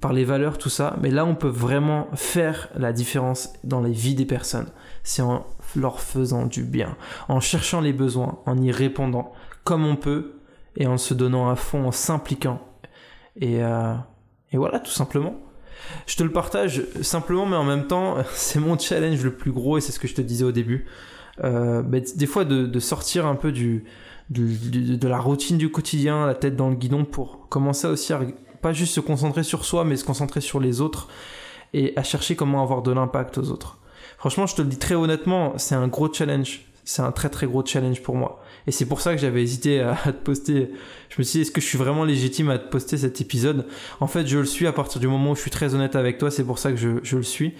Par 0.00 0.12
les 0.12 0.24
valeurs, 0.24 0.58
tout 0.58 0.70
ça. 0.70 0.96
Mais 1.00 1.10
là, 1.10 1.24
on 1.24 1.34
peut 1.34 1.48
vraiment 1.48 2.08
faire 2.14 2.68
la 2.74 2.92
différence 2.92 3.52
dans 3.64 3.80
les 3.80 3.92
vies 3.92 4.14
des 4.14 4.26
personnes. 4.26 4.68
C'est 5.02 5.22
en 5.22 5.46
leur 5.76 6.00
faisant 6.00 6.46
du 6.46 6.64
bien, 6.64 6.96
en 7.28 7.40
cherchant 7.40 7.80
les 7.80 7.92
besoins, 7.92 8.40
en 8.46 8.60
y 8.60 8.72
répondant 8.72 9.32
comme 9.62 9.86
on 9.86 9.96
peut 9.96 10.40
et 10.76 10.86
en 10.86 10.98
se 10.98 11.14
donnant 11.14 11.48
à 11.48 11.54
fond, 11.56 11.86
en 11.86 11.92
s'impliquant. 11.92 12.60
Et, 13.36 13.62
euh, 13.62 13.94
et 14.52 14.56
voilà, 14.56 14.80
tout 14.80 14.90
simplement. 14.90 15.38
Je 16.06 16.16
te 16.16 16.22
le 16.22 16.32
partage 16.32 16.82
simplement, 17.02 17.46
mais 17.46 17.56
en 17.56 17.64
même 17.64 17.86
temps, 17.86 18.16
c'est 18.34 18.60
mon 18.60 18.78
challenge 18.78 19.22
le 19.22 19.34
plus 19.34 19.52
gros 19.52 19.78
et 19.78 19.80
c'est 19.80 19.92
ce 19.92 19.98
que 19.98 20.08
je 20.08 20.14
te 20.14 20.20
disais 20.20 20.44
au 20.44 20.52
début. 20.52 20.86
Euh, 21.42 21.82
bah, 21.82 21.98
des 22.00 22.26
fois, 22.26 22.44
de, 22.44 22.78
sortir 22.80 23.26
un 23.26 23.36
peu 23.36 23.52
du, 23.52 23.84
de 24.30 25.08
la 25.08 25.18
routine 25.18 25.58
du 25.58 25.70
quotidien, 25.70 26.26
la 26.26 26.34
tête 26.34 26.56
dans 26.56 26.68
le 26.68 26.76
guidon, 26.76 27.04
pour 27.04 27.48
commencer 27.48 27.86
aussi 27.86 28.12
à 28.12 28.20
pas 28.60 28.72
juste 28.72 28.94
se 28.94 29.00
concentrer 29.00 29.42
sur 29.42 29.64
soi, 29.64 29.84
mais 29.84 29.96
se 29.96 30.04
concentrer 30.04 30.40
sur 30.40 30.60
les 30.60 30.80
autres 30.80 31.08
et 31.72 31.94
à 31.96 32.02
chercher 32.02 32.36
comment 32.36 32.62
avoir 32.62 32.82
de 32.82 32.92
l'impact 32.92 33.38
aux 33.38 33.50
autres. 33.50 33.78
Franchement, 34.18 34.46
je 34.46 34.54
te 34.54 34.62
le 34.62 34.68
dis 34.68 34.76
très 34.76 34.94
honnêtement, 34.94 35.54
c'est 35.56 35.74
un 35.74 35.88
gros 35.88 36.12
challenge. 36.12 36.60
C'est 36.84 37.02
un 37.02 37.12
très 37.12 37.30
très 37.30 37.46
gros 37.46 37.64
challenge 37.64 38.02
pour 38.02 38.16
moi. 38.16 38.42
Et 38.70 38.72
c'est 38.72 38.86
pour 38.86 39.00
ça 39.00 39.16
que 39.16 39.20
j'avais 39.20 39.42
hésité 39.42 39.80
à, 39.80 39.96
te 39.96 40.22
poster. 40.22 40.70
Je 41.08 41.16
me 41.18 41.24
suis 41.24 41.38
dit, 41.38 41.40
est-ce 41.42 41.50
que 41.50 41.60
je 41.60 41.66
suis 41.66 41.76
vraiment 41.76 42.04
légitime 42.04 42.50
à 42.50 42.58
te 42.60 42.70
poster 42.70 42.98
cet 42.98 43.20
épisode? 43.20 43.66
En 43.98 44.06
fait, 44.06 44.28
je 44.28 44.38
le 44.38 44.44
suis 44.44 44.68
à 44.68 44.72
partir 44.72 45.00
du 45.00 45.08
moment 45.08 45.32
où 45.32 45.34
je 45.34 45.40
suis 45.40 45.50
très 45.50 45.74
honnête 45.74 45.96
avec 45.96 46.18
toi. 46.18 46.30
C'est 46.30 46.44
pour 46.44 46.60
ça 46.60 46.70
que 46.70 46.76
je, 46.76 46.90
je 47.02 47.16
le 47.16 47.24
suis. 47.24 47.54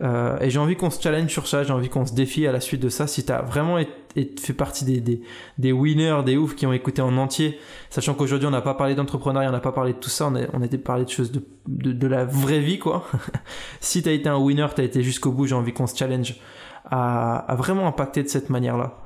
Euh, 0.00 0.38
et 0.38 0.50
j'ai 0.50 0.60
envie 0.60 0.76
qu'on 0.76 0.90
se 0.90 1.02
challenge 1.02 1.28
sur 1.28 1.48
ça, 1.48 1.64
j'ai 1.64 1.72
envie 1.72 1.88
qu'on 1.88 2.06
se 2.06 2.14
défie 2.14 2.46
à 2.46 2.52
la 2.52 2.60
suite 2.60 2.80
de 2.80 2.88
ça. 2.88 3.08
Si 3.08 3.24
t'as 3.24 3.42
vraiment 3.42 3.78
fait 4.14 4.52
partie 4.52 4.84
des, 4.84 5.00
des, 5.00 5.22
des, 5.58 5.72
winners, 5.72 6.20
des 6.24 6.36
oufs 6.36 6.54
qui 6.54 6.66
ont 6.66 6.72
écouté 6.72 7.02
en 7.02 7.16
entier, 7.16 7.58
sachant 7.90 8.14
qu'aujourd'hui 8.14 8.46
on 8.46 8.52
n'a 8.52 8.62
pas 8.62 8.74
parlé 8.74 8.94
d'entrepreneuriat, 8.94 9.48
on 9.48 9.52
n'a 9.52 9.58
pas 9.58 9.72
parlé 9.72 9.92
de 9.92 9.98
tout 9.98 10.08
ça, 10.08 10.28
on 10.28 10.36
a, 10.36 10.42
on 10.52 10.62
a 10.62 10.68
parlé 10.78 11.04
de 11.04 11.10
choses 11.10 11.32
de, 11.32 11.44
de, 11.66 11.90
de 11.90 12.06
la 12.06 12.24
vraie 12.24 12.60
vie 12.60 12.78
quoi. 12.78 13.08
si 13.80 14.04
t'as 14.04 14.12
été 14.12 14.28
un 14.28 14.38
winner, 14.38 14.68
t'as 14.72 14.84
été 14.84 15.02
jusqu'au 15.02 15.32
bout, 15.32 15.46
j'ai 15.46 15.56
envie 15.56 15.72
qu'on 15.72 15.88
se 15.88 15.96
challenge 15.96 16.36
à, 16.84 17.38
à, 17.38 17.56
vraiment 17.56 17.88
impacter 17.88 18.22
de 18.22 18.28
cette 18.28 18.50
manière-là. 18.50 19.03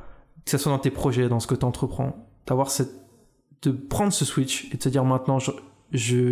Que 0.49 0.53
ce 0.53 0.57
soit 0.57 0.73
dans 0.73 0.79
tes 0.79 0.91
projets, 0.91 1.29
dans 1.29 1.41
ce 1.41 1.47
que 1.47 1.55
t'entreprends, 1.55 2.27
d'avoir 2.47 2.71
cette, 2.71 2.95
de 3.61 3.71
prendre 3.71 4.15
ce 4.15 4.25
switch 4.25 4.65
et 4.73 4.79
de 4.79 4.83
te 4.83 4.89
dire 4.89 5.05
maintenant 5.05 5.39
je, 5.39 5.53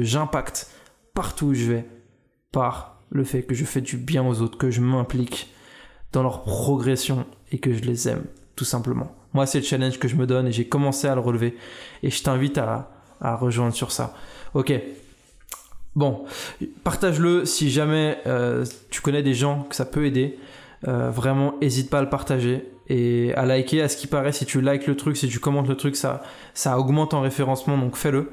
j'impacte 0.03 0.71
partout 1.13 1.49
où 1.49 1.55
je 1.55 1.71
vais 1.71 1.87
par 2.51 3.03
le 3.11 3.25
fait 3.25 3.43
que 3.43 3.55
je 3.55 3.67
fais 3.67 3.83
du 3.83 3.99
bien 3.99 4.27
aux 4.27 4.41
autres, 4.41 4.57
que 4.57 4.71
je 4.71 4.81
m'implique 4.81 5.53
dans 6.13 6.23
leur 6.23 6.45
progression 6.45 7.27
et 7.53 7.59
que 7.59 7.75
je 7.75 7.83
les 7.83 8.09
aime, 8.09 8.25
tout 8.55 8.65
simplement. 8.65 9.15
Moi, 9.35 9.45
c'est 9.45 9.59
le 9.59 9.67
challenge 9.67 9.99
que 9.99 10.09
je 10.09 10.17
me 10.17 10.27
donne 10.27 10.47
et 10.47 10.53
j'ai 10.53 10.67
commencé 10.67 11.07
à 11.07 11.15
le 11.15 11.21
relever 11.21 11.55
et 12.03 12.09
je 12.09 12.23
t'invite 12.23 12.57
à, 12.57 12.89
rejoindre 13.21 13.75
sur 13.75 13.93
ça. 13.93 14.15
Ok. 14.55 14.73
Bon, 15.95 16.25
partage-le 16.85 17.45
si 17.45 17.71
jamais 17.71 18.17
euh, 18.27 18.65
tu 18.89 19.03
connais 19.03 19.23
des 19.23 19.35
gens 19.35 19.65
que 19.65 19.77
ça 19.77 19.85
peut 19.85 20.07
aider. 20.07 20.39
Euh, 20.89 21.11
vraiment, 21.11 21.53
n'hésite 21.61 21.91
pas 21.91 21.99
à 21.99 22.03
le 22.03 22.09
partager 22.09 22.65
et 22.89 23.33
à 23.35 23.45
liker. 23.45 23.83
À 23.83 23.89
ce 23.89 23.97
qui 23.97 24.07
paraît, 24.07 24.33
si 24.33 24.47
tu 24.47 24.61
likes 24.61 24.87
le 24.87 24.97
truc, 24.97 25.17
si 25.17 25.29
tu 25.29 25.39
commentes 25.39 25.69
le 25.69 25.77
truc, 25.77 25.97
ça, 25.97 26.23
ça 26.55 26.79
augmente 26.79 27.15
en 27.15 27.21
référencement, 27.21 27.79
donc 27.79 27.97
fais-le. 27.97 28.31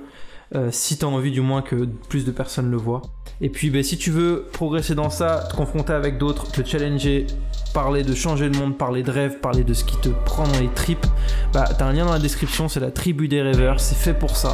Euh, 0.56 0.70
si 0.72 0.98
tu 0.98 1.06
as 1.06 1.08
envie 1.08 1.32
du 1.32 1.42
moins 1.42 1.64
que 1.64 1.86
plus 2.10 2.26
de 2.26 2.32
personnes 2.32 2.70
le 2.70 2.78
voient. 2.78 3.02
Et 3.42 3.50
puis 3.50 3.72
ben, 3.72 3.82
si 3.82 3.98
tu 3.98 4.12
veux 4.12 4.46
progresser 4.54 4.94
dans 4.94 5.10
ça, 5.10 5.48
te 5.50 5.56
confronter 5.56 5.94
avec 5.94 6.20
d'autres, 6.20 6.52
te 6.52 6.64
challenger, 6.64 7.26
parler 7.74 8.04
de 8.04 8.14
changer 8.14 8.50
le 8.50 8.58
monde, 8.58 8.78
parler 8.78 9.02
de 9.02 9.10
rêve, 9.10 9.40
parler 9.40 9.64
de 9.64 9.74
ce 9.74 9.84
qui 9.84 9.98
te 9.98 10.10
prend 10.10 10.48
dans 10.48 10.60
les 10.60 10.70
tripes, 10.70 11.08
bah 11.54 11.66
t'as 11.78 11.86
un 11.86 11.94
lien 11.94 12.06
dans 12.06 12.14
la 12.14 12.20
description, 12.20 12.70
c'est 12.70 12.80
la 12.80 12.92
tribu 12.92 13.28
des 13.28 13.42
rêveurs, 13.42 13.80
c'est 13.80 13.96
fait 13.96 14.14
pour 14.14 14.38
ça. 14.38 14.52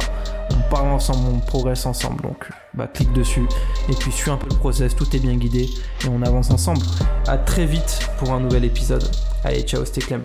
On 0.52 0.70
parle 0.70 0.88
ensemble, 0.88 1.28
on 1.34 1.38
progresse 1.40 1.84
ensemble, 1.84 2.22
donc 2.22 2.48
bah 2.72 2.86
clique 2.86 3.12
dessus 3.12 3.46
et 3.90 3.94
puis 3.94 4.10
suis 4.10 4.30
un 4.30 4.38
peu 4.38 4.48
le 4.50 4.56
process, 4.56 4.96
tout 4.96 5.14
est 5.14 5.20
bien 5.20 5.36
guidé 5.36 5.68
et 6.04 6.08
on 6.08 6.22
avance 6.22 6.50
ensemble. 6.50 6.80
À 7.28 7.36
très 7.36 7.66
vite 7.66 8.08
pour 8.18 8.32
un 8.32 8.40
nouvel 8.40 8.64
épisode. 8.64 9.04
Allez, 9.44 9.62
ciao, 9.62 9.84
c'était 9.84 10.00
Clem. 10.00 10.22